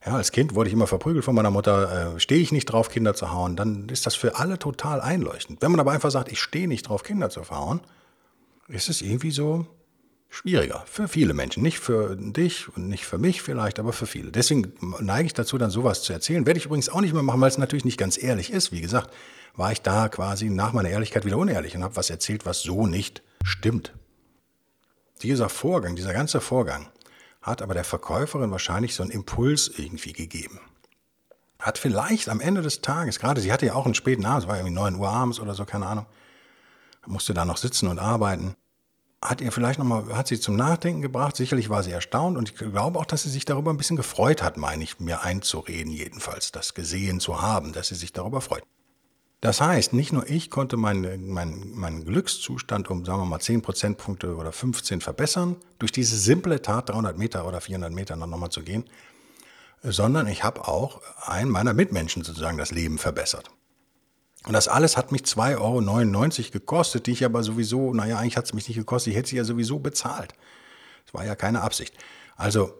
ja, 0.04 0.14
als 0.16 0.32
Kind 0.32 0.56
wurde 0.56 0.70
ich 0.70 0.74
immer 0.74 0.88
verprügelt 0.88 1.24
von 1.24 1.36
meiner 1.36 1.52
Mutter, 1.52 2.16
äh, 2.16 2.20
stehe 2.20 2.42
ich 2.42 2.52
nicht 2.52 2.66
drauf, 2.66 2.90
Kinder 2.90 3.14
zu 3.14 3.32
hauen, 3.32 3.56
dann 3.56 3.88
ist 3.90 4.08
das 4.08 4.16
für 4.16 4.38
alle 4.38 4.58
total 4.58 5.00
einleuchtend. 5.02 5.62
Wenn 5.62 5.70
man 5.70 5.80
aber 5.80 5.92
einfach 5.92 6.10
sagt, 6.10 6.32
ich 6.32 6.42
stehe 6.42 6.68
nicht 6.68 6.90
drauf, 6.90 7.04
Kinder 7.04 7.30
zu 7.30 7.48
hauen, 7.52 7.82
ist 8.72 8.90
es 8.90 9.02
irgendwie 9.02 9.32
so 9.32 9.68
schwieriger 10.30 10.84
für 10.88 11.08
viele 11.08 11.34
Menschen. 11.34 11.62
Nicht 11.62 11.80
für 11.80 12.16
dich 12.16 12.76
und 12.76 12.88
nicht 12.88 13.06
für 13.06 13.18
mich 13.18 13.42
vielleicht, 13.42 13.80
aber 13.80 13.94
für 13.94 14.08
viele. 14.08 14.32
Deswegen 14.32 14.74
neige 15.00 15.28
ich 15.28 15.34
dazu, 15.34 15.58
dann 15.58 15.70
sowas 15.70 16.04
zu 16.04 16.14
erzählen. 16.14 16.46
Werde 16.46 16.58
ich 16.58 16.66
übrigens 16.66 16.90
auch 16.90 17.02
nicht 17.02 17.14
mehr 17.14 17.22
machen, 17.22 17.42
weil 17.42 17.50
es 17.50 17.58
natürlich 17.58 17.86
nicht 17.86 17.98
ganz 17.98 18.22
ehrlich 18.22 18.52
ist. 18.52 18.72
Wie 18.72 18.82
gesagt, 18.82 19.14
war 19.56 19.72
ich 19.72 19.82
da 19.82 20.08
quasi 20.08 20.50
nach 20.50 20.72
meiner 20.72 20.90
Ehrlichkeit 20.90 21.26
wieder 21.26 21.38
unehrlich 21.38 21.76
und 21.76 21.84
habe 21.84 21.98
was 21.98 22.10
erzählt, 22.10 22.46
was 22.46 22.62
so 22.62 22.88
nicht 22.88 23.22
stimmt. 23.44 23.94
Dieser 25.22 25.50
Vorgang, 25.50 25.96
dieser 25.96 26.14
ganze 26.14 26.42
Vorgang 26.42 26.88
hat 27.42 27.62
aber 27.62 27.74
der 27.74 27.84
Verkäuferin 27.84 28.52
wahrscheinlich 28.52 28.96
so 28.96 29.04
einen 29.04 29.12
Impuls 29.12 29.72
irgendwie 29.78 30.14
gegeben. 30.14 30.60
Hat 31.60 31.78
vielleicht 31.78 32.30
am 32.30 32.40
Ende 32.40 32.62
des 32.62 32.82
Tages, 32.82 33.20
gerade 33.20 33.42
sie 33.42 33.52
hatte 33.52 33.66
ja 33.66 33.74
auch 33.76 33.86
einen 33.86 33.94
späten 33.94 34.26
Abend, 34.26 34.44
es 34.44 34.48
war 34.48 34.58
irgendwie 34.58 34.74
9 34.74 34.96
Uhr 34.96 35.10
abends 35.10 35.40
oder 35.40 35.54
so, 35.54 35.66
keine 35.66 35.86
Ahnung, 35.86 36.06
musste 37.06 37.34
da 37.34 37.46
noch 37.46 37.58
sitzen 37.58 37.88
und 37.88 38.00
arbeiten, 38.00 38.56
hat 39.24 39.40
ihr 39.42 39.52
vielleicht 39.52 39.78
nochmal, 39.78 40.16
hat 40.16 40.28
sie 40.28 40.40
zum 40.40 40.56
Nachdenken 40.56 41.02
gebracht. 41.02 41.36
Sicherlich 41.36 41.70
war 41.70 41.84
sie 41.84 41.92
erstaunt 41.92 42.38
und 42.38 42.50
ich 42.50 42.56
glaube 42.56 43.00
auch, 43.00 43.06
dass 43.06 43.24
sie 43.24 43.30
sich 43.30 43.46
darüber 43.46 43.72
ein 43.72 43.78
bisschen 43.78 43.98
gefreut 43.98 44.42
hat, 44.42 44.58
meine 44.58 44.84
ich, 44.84 45.00
mir 45.00 45.22
einzureden, 45.22 45.92
jedenfalls, 45.92 46.52
das 46.52 46.74
gesehen 46.74 47.20
zu 47.20 47.42
haben, 47.42 47.72
dass 47.74 47.90
sie 47.90 47.96
sich 47.96 48.14
darüber 48.14 48.42
freut. 48.42 48.64
Das 49.42 49.60
heißt, 49.60 49.94
nicht 49.94 50.14
nur 50.14 50.30
ich 50.30 50.52
konnte 50.52 50.78
meinen 50.78 51.30
mein, 51.30 51.72
mein 51.74 52.06
Glückszustand 52.06 52.90
um, 52.90 53.06
sagen 53.06 53.22
wir 53.22 53.26
mal, 53.26 53.40
10 53.40 53.62
Prozentpunkte 53.64 54.36
oder 54.36 54.52
15 54.52 55.02
verbessern, 55.02 55.56
durch 55.80 55.92
diese 55.92 56.18
simple 56.18 56.62
Tat, 56.62 56.90
300 56.90 57.18
Meter 57.18 57.48
oder 57.48 57.60
400 57.60 57.92
Meter 57.92 58.16
noch 58.16 58.28
nochmal 58.28 58.52
zu 58.52 58.62
gehen, 58.62 58.86
sondern 59.82 60.28
ich 60.28 60.44
habe 60.44 60.68
auch 60.68 61.02
einen 61.26 61.50
meiner 61.50 61.74
Mitmenschen 61.74 62.24
sozusagen 62.24 62.58
das 62.58 62.72
Leben 62.72 63.00
verbessert. 63.00 63.50
Und 64.46 64.54
das 64.54 64.68
alles 64.68 64.98
hat 64.98 65.12
mich 65.12 65.22
2,99 65.24 66.40
Euro 66.40 66.52
gekostet, 66.52 67.08
die 67.08 67.12
ich 67.12 67.26
aber 67.26 67.44
sowieso, 67.44 67.94
naja, 67.94 68.18
eigentlich 68.18 68.38
hat 68.38 68.46
es 68.46 68.54
mich 68.54 68.68
nicht 68.68 68.78
gekostet, 68.78 69.12
ich 69.12 69.18
hätte 69.18 69.30
sie 69.30 69.38
ja 69.38 69.44
sowieso 69.44 69.80
bezahlt. 69.80 70.34
Das 71.06 71.14
war 71.14 71.26
ja 71.26 71.36
keine 71.36 71.62
Absicht. 71.62 71.96
Also, 72.36 72.74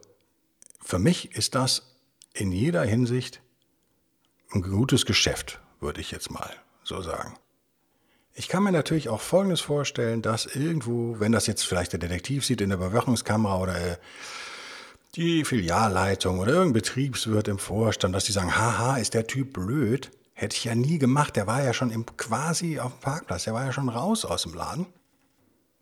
für 0.84 0.98
mich 0.98 1.36
ist 1.36 1.54
das 1.56 1.84
in 2.34 2.52
jeder 2.52 2.84
Hinsicht 2.84 3.42
ein 4.54 4.62
gutes 4.62 5.06
Geschäft 5.06 5.60
würde 5.82 6.00
ich 6.00 6.12
jetzt 6.12 6.32
mal 6.32 6.52
so 6.84 7.02
sagen. 7.02 7.36
Ich 8.34 8.48
kann 8.48 8.64
mir 8.64 8.72
natürlich 8.72 9.10
auch 9.10 9.20
Folgendes 9.20 9.60
vorstellen, 9.60 10.22
dass 10.22 10.46
irgendwo, 10.46 11.20
wenn 11.20 11.34
das 11.34 11.48
jetzt 11.48 11.64
vielleicht 11.64 11.92
der 11.92 12.00
Detektiv 12.00 12.46
sieht 12.46 12.62
in 12.62 12.70
der 12.70 12.78
Überwachungskamera 12.78 13.58
oder 13.58 13.76
äh, 13.76 13.98
die 15.16 15.44
Filialleitung 15.44 16.40
oder 16.40 16.54
irgendein 16.54 16.74
Betriebswirt 16.74 17.50
im 17.50 17.60
Vorstand, 17.60 18.16
dass 18.16 18.24
die 18.24 18.32
sagen, 18.32 18.56
haha, 18.56 18.98
ist 18.98 19.14
der 19.14 19.28
Typ 19.28 19.52
blöd, 19.52 20.12
hätte 20.42 20.56
ich 20.56 20.64
ja 20.64 20.76
nie 20.76 20.98
gemacht, 20.98 21.36
der 21.36 21.48
war 21.48 21.64
ja 21.64 21.74
schon 21.74 21.92
im, 21.92 22.06
quasi 22.18 22.80
auf 22.80 22.94
dem 22.94 23.02
Parkplatz, 23.02 23.44
der 23.44 23.54
war 23.54 23.66
ja 23.66 23.72
schon 23.72 23.90
raus 23.90 24.26
aus 24.26 24.44
dem 24.44 24.54
Laden. 24.54 24.88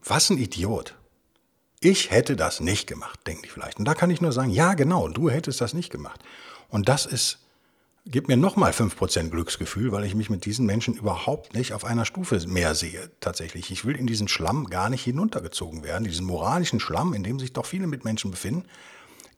Was 0.04 0.30
ein 0.30 0.38
Idiot. 0.38 0.96
Ich 1.80 2.12
hätte 2.12 2.36
das 2.36 2.60
nicht 2.60 2.88
gemacht, 2.88 3.26
denken 3.26 3.44
die 3.44 3.50
vielleicht. 3.50 3.80
Und 3.80 3.86
da 3.86 3.94
kann 3.94 4.12
ich 4.12 4.22
nur 4.22 4.34
sagen, 4.34 4.50
ja 4.50 4.74
genau, 4.74 5.08
du 5.08 5.30
hättest 5.30 5.62
das 5.62 5.74
nicht 5.74 5.92
gemacht. 5.92 6.22
Und 6.68 6.90
das 6.90 7.06
ist 7.06 7.40
gibt 8.06 8.28
mir 8.28 8.38
nochmal 8.38 8.72
5% 8.72 9.30
Glücksgefühl, 9.30 9.92
weil 9.92 10.04
ich 10.04 10.16
mich 10.16 10.30
mit 10.30 10.46
diesen 10.46 10.66
Menschen 10.66 10.96
überhaupt 10.96 11.54
nicht 11.54 11.74
auf 11.74 11.86
einer 11.86 12.06
Stufe 12.06 12.40
mehr 12.48 12.74
sehe. 12.74 13.12
Tatsächlich. 13.20 13.72
Ich 13.72 13.86
will 13.86 13.96
in 13.96 14.08
diesen 14.08 14.28
Schlamm 14.28 14.66
gar 14.66 14.90
nicht 14.90 15.04
hinuntergezogen 15.04 15.84
werden. 15.84 16.06
Diesen 16.06 16.26
moralischen 16.26 16.80
Schlamm, 16.80 17.14
in 17.14 17.24
dem 17.24 17.40
sich 17.40 17.54
doch 17.54 17.66
viele 17.66 17.88
Mitmenschen 17.88 18.32
befinden, 18.32 18.66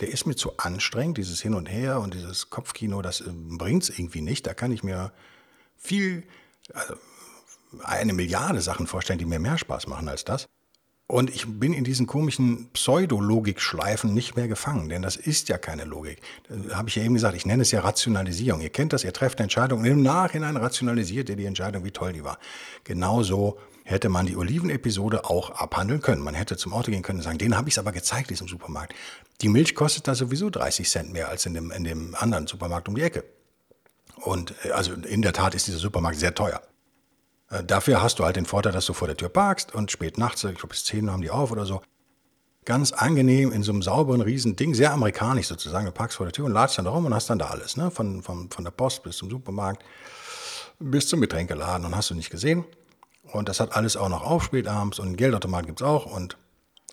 der 0.02 0.10
ist 0.10 0.26
mir 0.26 0.36
zu 0.36 0.58
anstrengend. 0.58 1.18
Dieses 1.18 1.42
Hin 1.42 1.54
und 1.54 1.68
Her 1.68 2.00
und 2.00 2.14
dieses 2.14 2.50
Kopfkino, 2.50 3.02
das 3.02 3.22
äh, 3.22 3.30
bringt 3.32 3.84
es 3.84 3.90
irgendwie 3.90 4.22
nicht. 4.22 4.46
Da 4.48 4.54
kann 4.54 4.72
ich 4.72 4.84
mir 4.84 5.14
viel, 5.78 6.24
also 6.74 6.96
eine 7.84 8.14
Milliarde 8.14 8.62
Sachen 8.62 8.88
vorstellen, 8.88 9.20
die 9.20 9.26
mir 9.26 9.40
mehr 9.40 9.58
Spaß 9.58 9.88
machen 9.88 10.10
als 10.10 10.26
das. 10.26 10.48
Und 11.08 11.30
ich 11.30 11.46
bin 11.46 11.74
in 11.74 11.84
diesen 11.84 12.08
komischen 12.08 12.70
Pseudologik-Schleifen 12.72 14.14
nicht 14.14 14.38
mehr 14.38 14.48
gefangen, 14.48 14.88
denn 14.88 15.02
das 15.02 15.18
ist 15.18 15.50
ja 15.50 15.58
keine 15.58 15.84
Logik. 15.84 16.22
Da 16.48 16.78
habe 16.78 16.88
ich 16.88 16.96
ja 16.96 17.04
eben 17.04 17.16
gesagt, 17.16 17.36
ich 17.36 17.46
nenne 17.46 17.64
es 17.64 17.72
ja 17.72 17.82
Rationalisierung. 17.82 18.62
Ihr 18.62 18.70
kennt 18.70 18.94
das, 18.94 19.04
ihr 19.04 19.12
trefft 19.12 19.40
eine 19.40 19.44
Entscheidung 19.44 19.82
und 19.82 19.86
im 19.86 20.02
Nachhinein 20.04 20.56
rationalisiert 20.56 21.28
ihr 21.28 21.36
die 21.36 21.46
Entscheidung, 21.46 21.84
wie 21.84 21.92
toll 21.92 22.14
die 22.14 22.24
war. 22.24 22.40
Genauso 22.86 23.60
hätte 23.84 24.10
man 24.10 24.26
die 24.26 24.36
Oliven-Episode 24.36 25.26
auch 25.26 25.52
abhandeln 25.52 26.02
können. 26.02 26.22
Man 26.22 26.34
hätte 26.34 26.58
zum 26.58 26.74
Auto 26.74 26.92
gehen 26.92 27.02
können 27.02 27.20
und 27.20 27.24
sagen, 27.24 27.38
den 27.38 27.58
habe 27.58 27.70
ich 27.70 27.76
es 27.76 27.80
aber 27.80 27.92
gezeigt, 27.92 28.30
diesem 28.30 28.48
Supermarkt. 28.48 28.94
Die 29.42 29.50
Milch 29.50 29.76
kostet 29.76 30.08
da 30.08 30.16
sowieso 30.16 30.50
30 30.50 30.90
Cent 30.90 31.14
mehr 31.14 31.30
als 31.30 31.46
in 31.46 31.54
dem, 31.54 31.72
in 31.72 31.84
dem 31.84 32.16
anderen 32.16 32.48
Supermarkt 32.48 32.88
um 32.88 32.96
die 32.96 33.02
Ecke. 33.02 33.24
Und 34.16 34.54
äh, 34.64 34.72
also 34.72 34.94
in 34.94 35.22
der 35.22 35.34
Tat 35.34 35.56
ist 35.56 35.68
dieser 35.68 35.80
Supermarkt 35.80 36.20
sehr 36.20 36.36
teuer. 36.36 36.62
Äh, 37.50 37.64
dafür 37.64 38.02
hast 38.02 38.20
du 38.20 38.26
halt 38.26 38.36
den 38.36 38.46
Vorteil, 38.46 38.72
dass 38.72 38.86
du 38.86 38.94
vor 38.94 39.08
der 39.08 39.18
Tür 39.18 39.30
parkst 39.30 39.74
und 39.74 39.92
spät 39.92 40.18
nachts, 40.18 40.44
ich 40.44 40.56
glaube 40.56 40.70
bis 40.70 40.86
10 40.86 41.12
haben 41.12 41.22
die 41.22 41.32
auf 41.32 41.52
oder 41.52 41.66
so. 41.66 41.82
ganz 42.64 42.92
angenehm 42.92 43.52
in 43.52 43.64
so 43.64 43.72
einem 43.72 43.82
sauberen 43.82 44.22
Riesending, 44.22 44.76
sehr 44.76 44.94
amerikanisch 44.94 45.48
sozusagen. 45.48 45.88
Du 45.88 45.92
parkst 45.92 46.18
vor 46.18 46.28
der 46.28 46.34
Tür 46.34 46.46
und 46.46 46.54
ladst 46.54 46.78
dann 46.78 46.86
da 46.86 46.92
rum 46.92 47.06
und 47.06 47.14
hast 47.14 47.30
dann 47.30 47.40
da 47.40 47.48
alles, 47.48 47.76
ne? 47.76 47.90
Von, 47.90 48.22
von, 48.22 48.52
von 48.52 48.64
der 48.64 48.72
Post 48.72 49.02
bis 49.02 49.18
zum 49.18 49.32
Supermarkt, 49.32 49.84
bis 50.80 51.08
zum 51.08 51.22
Getränkeladen 51.22 51.86
und 51.88 51.96
hast 51.96 52.12
du 52.12 52.16
nicht 52.16 52.30
gesehen. 52.30 52.64
Und 53.32 53.50
das 53.50 53.60
hat 53.60 53.76
alles 53.76 53.96
auch 53.96 54.10
noch 54.10 54.24
auf 54.24 54.44
spät 54.44 54.68
abends 54.68 55.00
und 55.00 55.10
ein 55.10 55.18
Geldautomat 55.18 55.66
gibt's 55.66 55.82
auch 55.82 56.06
und 56.06 56.38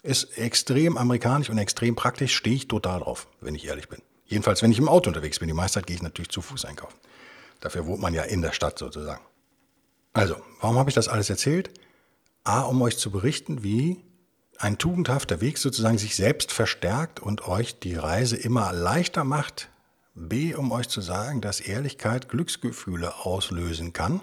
ist 0.03 0.38
extrem 0.38 0.96
amerikanisch 0.96 1.51
und 1.51 1.59
extrem 1.59 1.96
praktisch, 1.96 2.35
stehe 2.35 2.57
ich 2.57 2.68
total 2.68 3.01
drauf, 3.01 3.27
wenn 3.40 3.55
ich 3.55 3.66
ehrlich 3.66 3.88
bin. 3.88 4.01
Jedenfalls, 4.27 4.62
wenn 4.62 4.70
ich 4.70 4.79
im 4.79 4.88
Auto 4.88 5.09
unterwegs 5.11 5.38
bin. 5.38 5.48
Die 5.48 5.55
meiste 5.55 5.81
Zeit 5.81 5.87
gehe 5.87 5.96
ich 5.96 6.03
natürlich 6.03 6.29
zu 6.29 6.42
Fuß 6.42 6.64
einkaufen. 6.66 6.98
Dafür 7.61 7.87
wohnt 7.87 8.01
man 8.01 8.14
ja 8.14 8.22
in 8.22 8.42
der 8.42 8.53
Stadt 8.53 8.79
sozusagen. 8.79 9.22
Also, 10.12 10.37
warum 10.61 10.79
habe 10.79 10.90
ich 10.90 10.94
das 10.94 11.09
alles 11.09 11.31
erzählt? 11.31 11.70
A, 12.44 12.62
um 12.62 12.81
euch 12.83 12.98
zu 12.98 13.11
berichten, 13.11 13.62
wie 13.62 14.03
ein 14.59 14.79
tugendhafter 14.79 15.40
Weg 15.40 15.59
sozusagen 15.59 15.98
sich 15.98 16.16
selbst 16.16 16.53
verstärkt 16.53 17.20
und 17.20 17.46
euch 17.48 17.79
die 17.79 17.94
Reise 17.94 18.37
immer 18.37 18.72
leichter 18.72 19.24
macht. 19.24 19.70
B, 20.14 20.55
um 20.55 20.72
euch 20.72 20.88
zu 20.88 21.01
sagen, 21.01 21.40
dass 21.40 21.61
Ehrlichkeit 21.61 22.29
Glücksgefühle 22.29 23.24
auslösen 23.24 23.92
kann. 23.92 24.22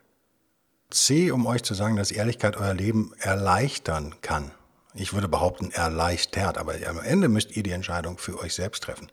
C, 0.96 1.32
um 1.32 1.46
euch 1.46 1.64
zu 1.64 1.74
sagen, 1.74 1.96
dass 1.96 2.12
Ehrlichkeit 2.12 2.58
euer 2.58 2.74
Leben 2.74 3.12
erleichtern 3.20 4.16
kann. 4.22 4.52
Ich 4.94 5.14
würde 5.14 5.28
behaupten, 5.28 5.72
erleichtert, 5.72 6.58
aber 6.58 6.76
am 6.88 7.00
Ende 7.00 7.28
müsst 7.28 7.56
ihr 7.56 7.64
die 7.64 7.72
Entscheidung 7.72 8.18
für 8.18 8.40
euch 8.40 8.54
selbst 8.54 8.84
treffen. 8.84 9.12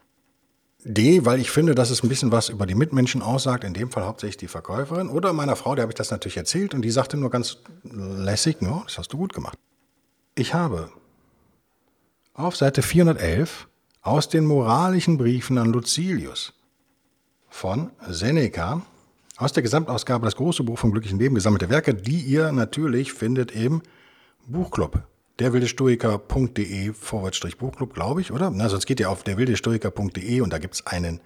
D, 0.84 1.24
weil 1.24 1.40
ich 1.40 1.50
finde, 1.50 1.74
dass 1.74 1.90
es 1.90 2.02
ein 2.02 2.08
bisschen 2.08 2.32
was 2.32 2.48
über 2.48 2.66
die 2.66 2.74
Mitmenschen 2.74 3.22
aussagt, 3.22 3.64
in 3.64 3.74
dem 3.74 3.90
Fall 3.90 4.04
hauptsächlich 4.04 4.36
die 4.36 4.48
Verkäuferin 4.48 5.08
oder 5.08 5.32
meiner 5.32 5.54
Frau, 5.54 5.74
der 5.74 5.82
habe 5.82 5.92
ich 5.92 5.96
das 5.96 6.10
natürlich 6.10 6.36
erzählt 6.36 6.74
und 6.74 6.82
die 6.82 6.90
sagte 6.90 7.16
nur 7.16 7.30
ganz 7.30 7.58
lässig, 7.84 8.56
ja, 8.60 8.82
das 8.84 8.98
hast 8.98 9.12
du 9.12 9.16
gut 9.16 9.32
gemacht. 9.32 9.56
Ich 10.34 10.54
habe 10.54 10.90
auf 12.34 12.56
Seite 12.56 12.82
411 12.82 13.68
aus 14.00 14.28
den 14.28 14.44
moralischen 14.44 15.18
Briefen 15.18 15.58
an 15.58 15.72
Lucilius 15.72 16.52
von 17.48 17.90
Seneca 18.08 18.82
aus 19.36 19.52
der 19.52 19.62
Gesamtausgabe 19.62 20.24
Das 20.24 20.36
große 20.36 20.62
Buch 20.62 20.78
vom 20.78 20.92
glücklichen 20.92 21.18
Leben 21.18 21.34
gesammelte 21.34 21.70
Werke, 21.70 21.94
die 21.94 22.20
ihr 22.20 22.52
natürlich 22.52 23.12
findet 23.12 23.52
im 23.52 23.82
Buchclub 24.46 25.02
derwildestoiker.de 25.38 26.92
vorwärtsstrich 26.92 27.58
Buchclub, 27.58 27.94
glaube 27.94 28.20
ich, 28.20 28.32
oder? 28.32 28.50
Na, 28.50 28.68
sonst 28.68 28.86
geht 28.86 29.00
ihr 29.00 29.10
auf 29.10 29.22
derwildestoiker.de 29.24 30.40
und 30.40 30.52
da 30.52 30.58
gibt 30.58 30.74
es 30.74 30.86
einen 30.86 31.20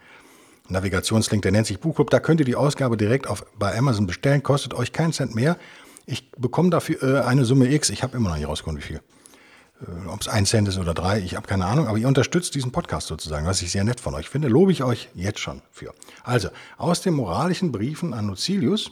Navigationslink, 0.68 1.42
der 1.42 1.52
nennt 1.52 1.66
sich 1.66 1.80
Buchclub. 1.80 2.10
Da 2.10 2.20
könnt 2.20 2.40
ihr 2.40 2.46
die 2.46 2.56
Ausgabe 2.56 2.96
direkt 2.96 3.26
auf, 3.26 3.44
bei 3.58 3.76
Amazon 3.76 4.06
bestellen, 4.06 4.42
kostet 4.42 4.74
euch 4.74 4.92
keinen 4.92 5.12
Cent 5.12 5.34
mehr. 5.34 5.56
Ich 6.06 6.30
bekomme 6.32 6.70
dafür 6.70 7.02
äh, 7.02 7.20
eine 7.22 7.44
Summe 7.44 7.72
X. 7.72 7.90
Ich 7.90 8.02
habe 8.02 8.16
immer 8.16 8.30
noch 8.30 8.36
nicht 8.36 8.48
rausgefunden, 8.48 8.82
wie 8.82 8.86
viel. 8.86 9.00
Äh, 9.80 10.08
Ob 10.08 10.20
es 10.20 10.28
ein 10.28 10.46
Cent 10.46 10.68
ist 10.68 10.78
oder 10.78 10.94
drei, 10.94 11.20
ich 11.20 11.36
habe 11.36 11.46
keine 11.46 11.66
Ahnung, 11.66 11.88
aber 11.88 11.98
ihr 11.98 12.08
unterstützt 12.08 12.54
diesen 12.54 12.72
Podcast 12.72 13.06
sozusagen, 13.06 13.46
was 13.46 13.62
ich 13.62 13.72
sehr 13.72 13.84
nett 13.84 14.00
von 14.00 14.14
euch 14.14 14.28
finde. 14.28 14.48
Lobe 14.48 14.72
ich 14.72 14.82
euch 14.82 15.08
jetzt 15.14 15.40
schon 15.40 15.62
für. 15.70 15.94
Also, 16.24 16.48
aus 16.76 17.00
den 17.00 17.14
moralischen 17.14 17.72
Briefen 17.72 18.14
an 18.14 18.28
Lucilius, 18.28 18.90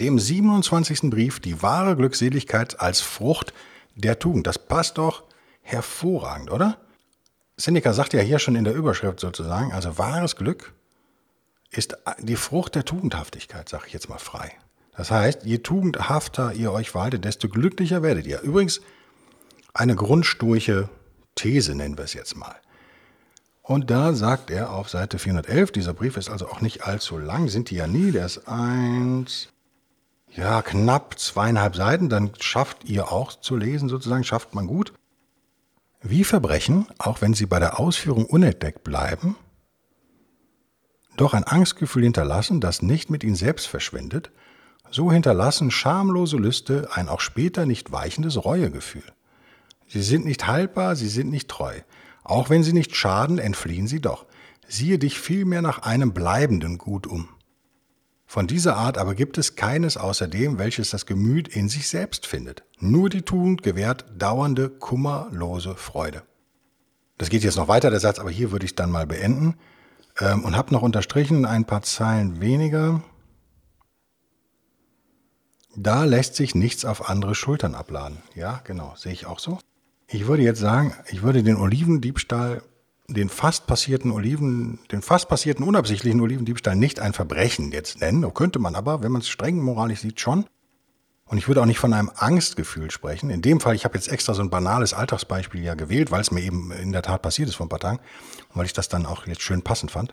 dem 0.00 0.18
27. 0.18 1.10
Brief, 1.10 1.40
die 1.40 1.62
wahre 1.62 1.96
Glückseligkeit 1.96 2.80
als 2.80 3.00
Frucht 3.00 3.52
der 3.94 4.18
Tugend. 4.18 4.46
Das 4.46 4.58
passt 4.58 4.98
doch 4.98 5.24
hervorragend, 5.62 6.50
oder? 6.50 6.78
Seneca 7.56 7.92
sagt 7.92 8.12
ja 8.12 8.20
hier 8.20 8.40
schon 8.40 8.56
in 8.56 8.64
der 8.64 8.74
Überschrift 8.74 9.20
sozusagen, 9.20 9.72
also 9.72 9.96
wahres 9.96 10.34
Glück 10.34 10.72
ist 11.70 11.96
die 12.20 12.36
Frucht 12.36 12.74
der 12.74 12.84
Tugendhaftigkeit, 12.84 13.68
sage 13.68 13.84
ich 13.86 13.92
jetzt 13.92 14.08
mal 14.08 14.18
frei. 14.18 14.52
Das 14.96 15.10
heißt, 15.10 15.44
je 15.44 15.58
tugendhafter 15.58 16.52
ihr 16.52 16.72
euch 16.72 16.90
verhaltet, 16.90 17.24
desto 17.24 17.48
glücklicher 17.48 18.02
werdet 18.02 18.26
ihr. 18.26 18.40
Übrigens 18.40 18.80
eine 19.74 19.96
grundsturche 19.96 20.88
These, 21.34 21.74
nennen 21.74 21.98
wir 21.98 22.04
es 22.04 22.14
jetzt 22.14 22.36
mal. 22.36 22.54
Und 23.62 23.90
da 23.90 24.14
sagt 24.14 24.50
er 24.50 24.72
auf 24.72 24.88
Seite 24.88 25.18
411, 25.18 25.72
dieser 25.72 25.94
Brief 25.94 26.16
ist 26.16 26.30
also 26.30 26.48
auch 26.48 26.60
nicht 26.60 26.84
allzu 26.86 27.18
lang, 27.18 27.48
sind 27.48 27.70
die 27.70 27.76
ja 27.76 27.86
nie, 27.86 28.12
der 28.12 28.26
ist 28.26 28.46
eins, 28.46 29.48
ja, 30.30 30.62
knapp 30.62 31.18
zweieinhalb 31.18 31.74
Seiten, 31.74 32.08
dann 32.08 32.32
schafft 32.40 32.84
ihr 32.84 33.10
auch 33.10 33.32
zu 33.32 33.56
lesen, 33.56 33.88
sozusagen, 33.88 34.24
schafft 34.24 34.54
man 34.54 34.66
gut. 34.66 34.92
Wie 36.02 36.24
Verbrechen, 36.24 36.86
auch 36.98 37.22
wenn 37.22 37.34
sie 37.34 37.46
bei 37.46 37.58
der 37.58 37.80
Ausführung 37.80 38.26
unentdeckt 38.26 38.84
bleiben, 38.84 39.36
doch 41.16 41.32
ein 41.32 41.44
Angstgefühl 41.44 42.02
hinterlassen, 42.02 42.60
das 42.60 42.82
nicht 42.82 43.08
mit 43.08 43.24
ihnen 43.24 43.36
selbst 43.36 43.66
verschwindet, 43.66 44.30
so 44.90 45.10
hinterlassen 45.10 45.70
schamlose 45.70 46.36
Lüste 46.36 46.88
ein 46.92 47.08
auch 47.08 47.20
später 47.20 47.64
nicht 47.64 47.92
weichendes 47.92 48.44
Reuegefühl. 48.44 49.04
Sie 49.86 50.02
sind 50.02 50.24
nicht 50.24 50.46
haltbar, 50.46 50.96
sie 50.96 51.08
sind 51.08 51.30
nicht 51.30 51.48
treu. 51.48 51.80
Auch 52.22 52.50
wenn 52.50 52.62
sie 52.62 52.72
nicht 52.72 52.96
schaden, 52.96 53.38
entfliehen 53.38 53.86
sie 53.86 54.00
doch. 54.00 54.26
Siehe 54.66 54.98
dich 54.98 55.18
vielmehr 55.18 55.62
nach 55.62 55.80
einem 55.80 56.12
bleibenden 56.12 56.78
Gut 56.78 57.06
um. 57.06 57.28
Von 58.26 58.46
dieser 58.46 58.76
Art 58.76 58.98
aber 58.98 59.14
gibt 59.14 59.38
es 59.38 59.54
keines 59.54 59.96
außer 59.96 60.26
dem, 60.26 60.58
welches 60.58 60.90
das 60.90 61.06
Gemüt 61.06 61.48
in 61.48 61.68
sich 61.68 61.88
selbst 61.88 62.26
findet. 62.26 62.64
Nur 62.80 63.10
die 63.10 63.22
Tugend 63.22 63.62
gewährt 63.62 64.06
dauernde, 64.16 64.70
kummerlose 64.70 65.76
Freude. 65.76 66.22
Das 67.18 67.28
geht 67.28 67.44
jetzt 67.44 67.56
noch 67.56 67.68
weiter, 67.68 67.90
der 67.90 68.00
Satz, 68.00 68.18
aber 68.18 68.30
hier 68.30 68.50
würde 68.50 68.64
ich 68.64 68.74
dann 68.74 68.90
mal 68.90 69.06
beenden 69.06 69.54
ähm, 70.18 70.44
und 70.44 70.56
habe 70.56 70.72
noch 70.72 70.82
unterstrichen 70.82 71.44
ein 71.44 71.64
paar 71.64 71.82
Zeilen 71.82 72.40
weniger. 72.40 73.02
Da 75.76 76.04
lässt 76.04 76.34
sich 76.34 76.54
nichts 76.54 76.84
auf 76.84 77.08
andere 77.08 77.34
Schultern 77.34 77.74
abladen. 77.74 78.18
Ja, 78.34 78.60
genau, 78.64 78.94
sehe 78.96 79.12
ich 79.12 79.26
auch 79.26 79.38
so. 79.38 79.58
Ich 80.06 80.26
würde 80.26 80.42
jetzt 80.42 80.60
sagen, 80.60 80.94
ich 81.10 81.22
würde 81.22 81.42
den 81.42 81.56
Olivendiebstahl 81.56 82.62
den 83.08 83.28
fast 83.28 83.66
passierten 83.66 84.10
Oliven, 84.10 84.78
den 84.90 85.02
fast 85.02 85.28
passierten 85.28 85.64
unabsichtlichen 85.64 86.20
Olivendiebstahl 86.20 86.76
nicht 86.76 87.00
ein 87.00 87.12
Verbrechen 87.12 87.70
jetzt 87.72 88.00
nennen. 88.00 88.32
Könnte 88.32 88.58
man 88.58 88.74
aber, 88.74 89.02
wenn 89.02 89.12
man 89.12 89.20
es 89.20 89.28
streng 89.28 89.60
moralisch 89.60 90.00
sieht, 90.00 90.20
schon. 90.20 90.46
Und 91.26 91.38
ich 91.38 91.48
würde 91.48 91.62
auch 91.62 91.66
nicht 91.66 91.78
von 91.78 91.92
einem 91.92 92.10
Angstgefühl 92.14 92.90
sprechen. 92.90 93.30
In 93.30 93.42
dem 93.42 93.60
Fall, 93.60 93.74
ich 93.74 93.84
habe 93.84 93.94
jetzt 93.94 94.08
extra 94.08 94.34
so 94.34 94.42
ein 94.42 94.50
banales 94.50 94.94
Alltagsbeispiel 94.94 95.62
ja 95.62 95.74
gewählt, 95.74 96.10
weil 96.10 96.20
es 96.20 96.30
mir 96.30 96.42
eben 96.42 96.70
in 96.70 96.92
der 96.92 97.02
Tat 97.02 97.22
passiert 97.22 97.48
ist 97.48 97.56
vor 97.56 97.66
ein 97.66 97.70
paar 97.70 97.80
Tagen 97.80 97.98
und 98.50 98.56
weil 98.56 98.66
ich 98.66 98.72
das 98.72 98.88
dann 98.88 99.06
auch 99.06 99.26
jetzt 99.26 99.42
schön 99.42 99.62
passend 99.62 99.90
fand. 99.90 100.12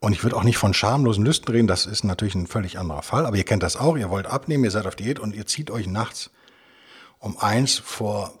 Und 0.00 0.12
ich 0.12 0.22
würde 0.22 0.36
auch 0.36 0.44
nicht 0.44 0.58
von 0.58 0.74
schamlosen 0.74 1.24
Lüsten 1.24 1.52
reden, 1.52 1.66
das 1.66 1.86
ist 1.86 2.04
natürlich 2.04 2.36
ein 2.36 2.46
völlig 2.46 2.78
anderer 2.78 3.02
Fall, 3.02 3.26
aber 3.26 3.36
ihr 3.36 3.44
kennt 3.44 3.64
das 3.64 3.76
auch, 3.76 3.96
ihr 3.96 4.10
wollt 4.10 4.26
abnehmen, 4.26 4.62
ihr 4.62 4.70
seid 4.70 4.86
auf 4.86 4.94
Diät 4.94 5.18
und 5.18 5.34
ihr 5.34 5.46
zieht 5.46 5.70
euch 5.72 5.88
nachts 5.88 6.30
um 7.18 7.36
eins 7.38 7.78
vor 7.78 8.32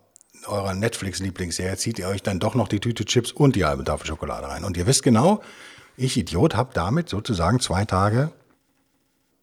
eurer 0.46 0.74
Netflix-Lieblingsserie 0.74 1.76
zieht 1.76 1.98
ihr 1.98 2.08
euch 2.08 2.22
dann 2.22 2.38
doch 2.38 2.54
noch 2.54 2.68
die 2.68 2.80
Tüte 2.80 3.04
Chips 3.04 3.32
und 3.32 3.56
die 3.56 3.64
halbe 3.64 3.84
Tafel 3.84 4.06
Schokolade 4.06 4.48
rein. 4.48 4.64
Und 4.64 4.76
ihr 4.76 4.86
wisst 4.86 5.02
genau, 5.02 5.42
ich 5.96 6.16
Idiot 6.16 6.54
habe 6.54 6.70
damit 6.74 7.08
sozusagen 7.08 7.60
zwei 7.60 7.84
Tage 7.84 8.30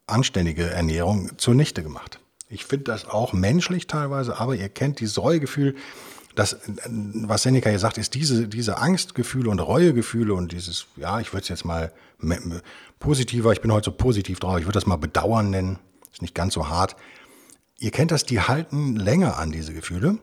anständige 0.08 0.70
Ernährung 0.70 1.38
zunichte 1.38 1.84
gemacht. 1.84 2.20
Ich 2.50 2.66
finde 2.66 2.86
das 2.86 3.06
auch 3.06 3.34
menschlich 3.34 3.88
teilweise, 3.88 4.40
aber 4.40 4.56
ihr 4.56 4.70
kennt 4.70 5.00
dieses 5.00 5.22
Reuegefühl, 5.22 5.76
das, 6.36 6.58
was 6.88 7.44
Seneca 7.44 7.70
hier 7.70 7.80
sagt, 7.80 7.98
ist 7.98 8.14
diese, 8.14 8.48
diese 8.48 8.78
Angstgefühle 8.78 9.50
und 9.50 9.60
Reuegefühle 9.60 10.34
und 10.34 10.52
dieses, 10.52 10.86
ja, 10.98 11.20
ich 11.20 11.34
würde 11.34 11.44
es 11.44 11.50
jetzt 11.50 11.66
mal 11.66 11.92
positiver, 13.00 13.54
ich 13.54 13.62
bin 13.62 13.72
heute 13.72 13.86
so 13.86 13.92
positiv 13.92 14.40
drauf, 14.40 14.60
ich 14.60 14.66
würde 14.66 14.74
das 14.74 14.86
mal 14.86 14.98
Bedauern 14.98 15.50
nennen, 15.50 15.80
ist 16.12 16.22
nicht 16.22 16.36
ganz 16.36 16.54
so 16.54 16.70
hart. 16.70 16.96
Ihr 17.80 17.92
kennt 17.92 18.12
das, 18.12 18.26
die 18.26 18.42
halten 18.42 18.96
länger 18.96 19.38
an, 19.38 19.52
diese 19.52 19.74
Gefühle 19.74 20.20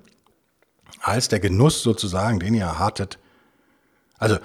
als 1.00 1.28
der 1.28 1.40
Genuss 1.40 1.82
sozusagen, 1.82 2.40
den 2.40 2.54
ihr 2.54 2.78
hattet. 2.78 3.18
Also 4.18 4.38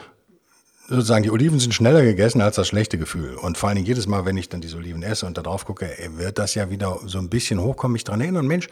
sozusagen, 0.88 1.24
die 1.24 1.32
Oliven 1.32 1.60
sind 1.60 1.74
schneller 1.74 2.02
gegessen 2.02 2.42
als 2.42 2.56
das 2.56 2.68
schlechte 2.68 2.98
Gefühl. 2.98 3.36
Und 3.36 3.58
vor 3.58 3.70
allen 3.70 3.76
Dingen 3.76 3.88
jedes 3.88 4.08
Mal, 4.08 4.26
wenn 4.26 4.38
ich 4.38 4.50
dann 4.50 4.62
diese 4.62 4.78
Oliven 4.78 5.04
esse 5.04 5.26
und 5.26 5.38
da 5.38 5.42
drauf 5.42 5.66
gucke, 5.66 5.96
wird 6.16 6.40
das 6.40 6.56
ja 6.56 6.70
wieder 6.70 7.00
so 7.06 7.20
ein 7.20 7.30
bisschen 7.30 7.62
hochkommen, 7.62 7.94
mich 7.94 8.04
dran 8.04 8.22
erinnern. 8.22 8.48
Mensch, 8.48 8.68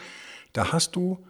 da 0.53 0.71
hast 0.71 0.95
du 0.95 1.25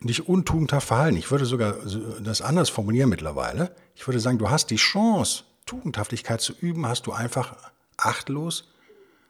dich 0.00 0.28
untugendhaft 0.28 0.88
verhalten. 0.88 1.16
Ich 1.16 1.30
würde 1.30 1.44
sogar 1.44 1.74
das 2.20 2.42
anders 2.42 2.68
formulieren 2.68 3.08
mittlerweile. 3.08 3.74
Ich 3.94 4.06
würde 4.06 4.20
sagen, 4.20 4.38
du 4.38 4.50
hast 4.50 4.70
die 4.70 4.76
Chance, 4.76 5.44
Tugendhaftigkeit 5.66 6.40
zu 6.40 6.52
üben, 6.52 6.86
hast 6.86 7.06
du 7.06 7.12
einfach 7.12 7.56
achtlos 7.96 8.68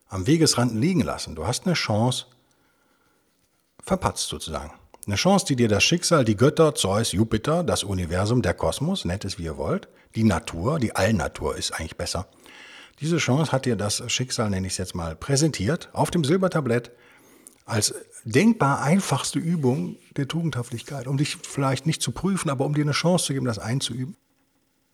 am 0.09 0.27
Wegesrand 0.27 0.75
liegen 0.75 1.01
lassen. 1.01 1.35
Du 1.35 1.47
hast 1.47 1.67
eine 1.67 1.75
Chance 1.75 2.27
verpatzt 3.83 4.29
sozusagen. 4.29 4.73
Eine 5.09 5.17
Chance, 5.17 5.47
die 5.47 5.57
dir 5.57 5.69
das 5.69 5.85
Schicksal, 5.85 6.23
die 6.23 6.37
Götter, 6.37 6.75
Zeus, 6.75 7.13
Jupiter, 7.13 7.65
das 7.65 7.83
Universum, 7.83 8.43
der 8.43 8.53
Kosmos, 8.53 9.07
nennt 9.07 9.25
es 9.25 9.39
wie 9.39 9.45
ihr 9.45 9.57
wollt, 9.57 9.89
die 10.15 10.23
Natur, 10.23 10.79
die 10.79 10.95
Allnatur 10.95 11.57
ist 11.57 11.71
eigentlich 11.71 11.97
besser. 11.97 12.29
Diese 13.01 13.17
Chance 13.17 13.51
hat 13.51 13.65
dir 13.65 13.75
das 13.75 14.03
Schicksal, 14.13 14.51
nenne 14.51 14.67
ich 14.67 14.75
es 14.75 14.77
jetzt 14.77 14.95
mal, 14.95 15.17
präsentiert 15.17 15.89
auf 15.95 16.11
dem 16.11 16.25
Silbertablett 16.25 16.91
als 17.65 17.95
denkbar 18.25 18.83
einfachste 18.83 19.39
Übung 19.39 19.97
der 20.19 20.29
Tugendhaftigkeit, 20.29 21.07
um 21.07 21.17
dich 21.17 21.39
vielleicht 21.41 21.87
nicht 21.87 22.03
zu 22.03 22.13
prüfen, 22.13 22.51
aber 22.51 22.67
um 22.67 22.75
dir 22.75 22.83
eine 22.83 22.93
Chance 22.93 23.25
zu 23.25 23.33
geben, 23.33 23.47
das 23.47 23.59
einzuüben. 23.59 24.15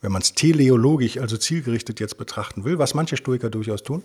Wenn 0.00 0.12
man 0.12 0.22
es 0.22 0.32
teleologisch, 0.32 1.18
also 1.18 1.36
zielgerichtet 1.36 1.98
jetzt 1.98 2.18
betrachten 2.18 2.62
will, 2.62 2.78
was 2.78 2.94
manche 2.94 3.16
Stoiker 3.16 3.50
durchaus 3.50 3.82
tun. 3.82 4.04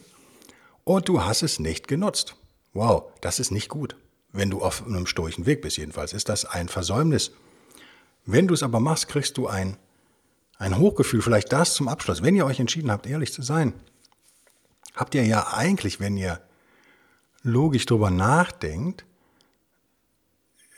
Und 0.85 1.07
du 1.07 1.23
hast 1.23 1.43
es 1.43 1.59
nicht 1.59 1.87
genutzt. 1.87 2.33
Wow, 2.73 3.11
das 3.21 3.39
ist 3.39 3.51
nicht 3.51 3.69
gut 3.69 3.95
wenn 4.31 4.49
du 4.49 4.61
auf 4.61 4.85
einem 4.85 5.07
stoischen 5.07 5.45
Weg 5.45 5.61
bist 5.61 5.77
jedenfalls, 5.77 6.13
ist 6.13 6.29
das 6.29 6.45
ein 6.45 6.69
Versäumnis. 6.69 7.31
Wenn 8.25 8.47
du 8.47 8.53
es 8.53 8.63
aber 8.63 8.79
machst, 8.79 9.07
kriegst 9.07 9.37
du 9.37 9.47
ein, 9.47 9.77
ein 10.57 10.77
Hochgefühl, 10.77 11.21
vielleicht 11.21 11.51
das 11.51 11.73
zum 11.73 11.87
Abschluss. 11.87 12.21
Wenn 12.21 12.35
ihr 12.35 12.45
euch 12.45 12.59
entschieden 12.59 12.91
habt, 12.91 13.07
ehrlich 13.07 13.33
zu 13.33 13.41
sein, 13.41 13.73
habt 14.95 15.15
ihr 15.15 15.25
ja 15.25 15.53
eigentlich, 15.53 15.99
wenn 15.99 16.17
ihr 16.17 16.41
logisch 17.41 17.85
drüber 17.85 18.11
nachdenkt, 18.11 19.05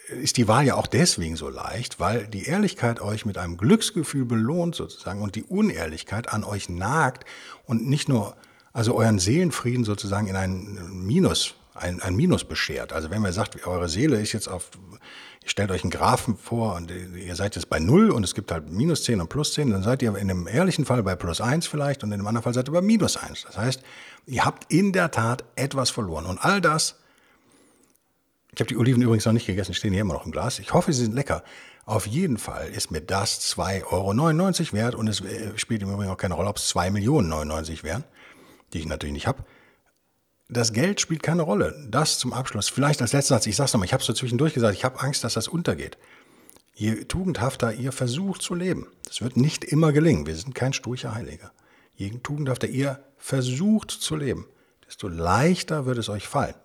ist 0.07 0.37
die 0.37 0.47
Wahl 0.47 0.65
ja 0.65 0.75
auch 0.75 0.87
deswegen 0.87 1.35
so 1.35 1.49
leicht, 1.49 1.99
weil 1.99 2.27
die 2.27 2.45
Ehrlichkeit 2.45 3.01
euch 3.01 3.25
mit 3.25 3.37
einem 3.37 3.57
Glücksgefühl 3.57 4.25
belohnt 4.25 4.75
sozusagen 4.75 5.21
und 5.21 5.35
die 5.35 5.43
Unehrlichkeit 5.43 6.29
an 6.29 6.43
euch 6.43 6.69
nagt 6.69 7.25
und 7.65 7.87
nicht 7.87 8.09
nur, 8.09 8.35
also 8.73 8.95
euren 8.95 9.19
Seelenfrieden 9.19 9.85
sozusagen 9.85 10.27
in 10.27 10.35
ein 10.35 11.05
Minus, 11.05 11.55
ein, 11.73 12.01
ein 12.01 12.15
Minus 12.15 12.43
beschert. 12.43 12.93
Also 12.93 13.09
wenn 13.09 13.21
man 13.21 13.33
sagt, 13.33 13.65
eure 13.65 13.89
Seele 13.89 14.19
ist 14.19 14.33
jetzt 14.33 14.47
auf, 14.47 14.71
ihr 15.43 15.49
stellt 15.49 15.71
euch 15.71 15.83
einen 15.83 15.91
Graphen 15.91 16.37
vor 16.37 16.75
und 16.75 16.91
ihr 16.91 17.35
seid 17.35 17.55
jetzt 17.55 17.69
bei 17.69 17.79
Null 17.79 18.11
und 18.11 18.23
es 18.23 18.35
gibt 18.35 18.51
halt 18.51 18.69
Minus 18.71 19.03
10 19.03 19.21
und 19.21 19.29
Plus 19.29 19.53
10, 19.53 19.71
dann 19.71 19.83
seid 19.83 20.01
ihr 20.01 20.09
in 20.09 20.29
einem 20.29 20.47
ehrlichen 20.47 20.85
Fall 20.85 21.03
bei 21.03 21.15
Plus 21.15 21.41
1 21.41 21.67
vielleicht 21.67 22.03
und 22.03 22.09
in 22.09 22.15
einem 22.15 22.27
anderen 22.27 22.43
Fall 22.43 22.53
seid 22.53 22.67
ihr 22.67 22.73
bei 22.73 22.81
Minus 22.81 23.17
1. 23.17 23.43
Das 23.43 23.57
heißt, 23.57 23.83
ihr 24.25 24.45
habt 24.45 24.71
in 24.71 24.91
der 24.91 25.11
Tat 25.11 25.43
etwas 25.55 25.89
verloren 25.89 26.25
und 26.25 26.43
all 26.43 26.61
das 26.61 26.95
ich 28.53 28.59
habe 28.59 28.67
die 28.67 28.77
Oliven 28.77 29.01
übrigens 29.01 29.25
noch 29.25 29.31
nicht 29.31 29.45
gegessen, 29.45 29.73
stehen 29.73 29.93
hier 29.93 30.01
immer 30.01 30.13
noch 30.13 30.25
im 30.25 30.31
Glas. 30.31 30.59
Ich 30.59 30.73
hoffe, 30.73 30.91
sie 30.91 31.03
sind 31.03 31.15
lecker. 31.15 31.41
Auf 31.85 32.05
jeden 32.05 32.37
Fall 32.37 32.67
ist 32.67 32.91
mir 32.91 33.01
das 33.01 33.39
2,99 33.55 33.91
Euro 33.91 34.73
wert 34.73 34.95
und 34.95 35.07
es 35.07 35.21
äh, 35.21 35.57
spielt 35.57 35.81
im 35.81 35.91
Übrigen 35.91 36.11
auch 36.11 36.17
keine 36.17 36.33
Rolle, 36.33 36.49
ob 36.49 36.57
es 36.57 36.67
2 36.67 36.91
Millionen 36.91 37.29
99 37.29 37.83
wären, 37.83 38.03
die 38.73 38.79
ich 38.79 38.85
natürlich 38.85 39.13
nicht 39.13 39.27
habe. 39.27 39.43
Das 40.53 40.73
Geld 40.73 40.99
spielt 40.99 41.23
keine 41.23 41.43
Rolle. 41.43 41.87
Das 41.89 42.19
zum 42.19 42.33
Abschluss. 42.33 42.67
Vielleicht 42.67 43.01
als 43.01 43.13
letzter 43.13 43.35
Satz, 43.35 43.47
ich 43.47 43.55
sag's 43.55 43.71
nochmal, 43.71 43.85
ich 43.85 43.93
habe 43.93 44.01
es 44.01 44.07
so 44.07 44.11
zwischendurch 44.11 44.53
gesagt, 44.53 44.75
ich 44.75 44.83
habe 44.83 44.99
Angst, 44.99 45.23
dass 45.23 45.35
das 45.35 45.47
untergeht. 45.47 45.97
Je 46.75 47.05
tugendhafter 47.05 47.73
ihr 47.73 47.93
versucht 47.93 48.41
zu 48.41 48.53
leben, 48.53 48.87
das 49.05 49.21
wird 49.21 49.37
nicht 49.37 49.63
immer 49.63 49.93
gelingen, 49.93 50.25
wir 50.25 50.35
sind 50.35 50.53
kein 50.53 50.73
sturcher 50.73 51.15
Heiliger. 51.15 51.53
Je 51.95 52.09
tugendhafter 52.09 52.67
ihr 52.67 53.01
versucht 53.17 53.91
zu 53.91 54.17
leben, 54.17 54.45
desto 54.85 55.07
leichter 55.07 55.85
wird 55.85 55.97
es 55.97 56.09
euch 56.09 56.27
fallen. 56.27 56.55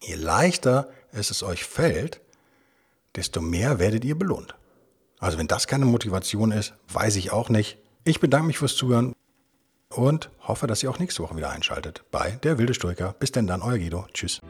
Je 0.00 0.16
leichter 0.16 0.90
es, 1.12 1.30
es 1.30 1.44
euch 1.44 1.62
fällt, 1.64 2.20
desto 3.14 3.40
mehr 3.40 3.78
werdet 3.78 4.04
ihr 4.04 4.18
belohnt. 4.18 4.56
Also 5.20 5.38
wenn 5.38 5.46
das 5.46 5.68
keine 5.68 5.84
Motivation 5.84 6.50
ist, 6.50 6.74
weiß 6.88 7.14
ich 7.14 7.30
auch 7.30 7.48
nicht. 7.48 7.78
Ich 8.02 8.18
bedanke 8.18 8.48
mich 8.48 8.58
fürs 8.58 8.74
Zuhören 8.74 9.14
und 9.98 10.30
hoffe, 10.46 10.66
dass 10.66 10.82
ihr 10.82 10.90
auch 10.90 10.98
nächste 10.98 11.22
Woche 11.22 11.36
wieder 11.36 11.50
einschaltet 11.50 12.04
bei 12.10 12.38
Der 12.42 12.58
Wilde 12.58 12.74
Stoiker. 12.74 13.14
Bis 13.18 13.32
denn 13.32 13.46
dann, 13.46 13.62
euer 13.62 13.78
Guido. 13.78 14.06
Tschüss. 14.14 14.40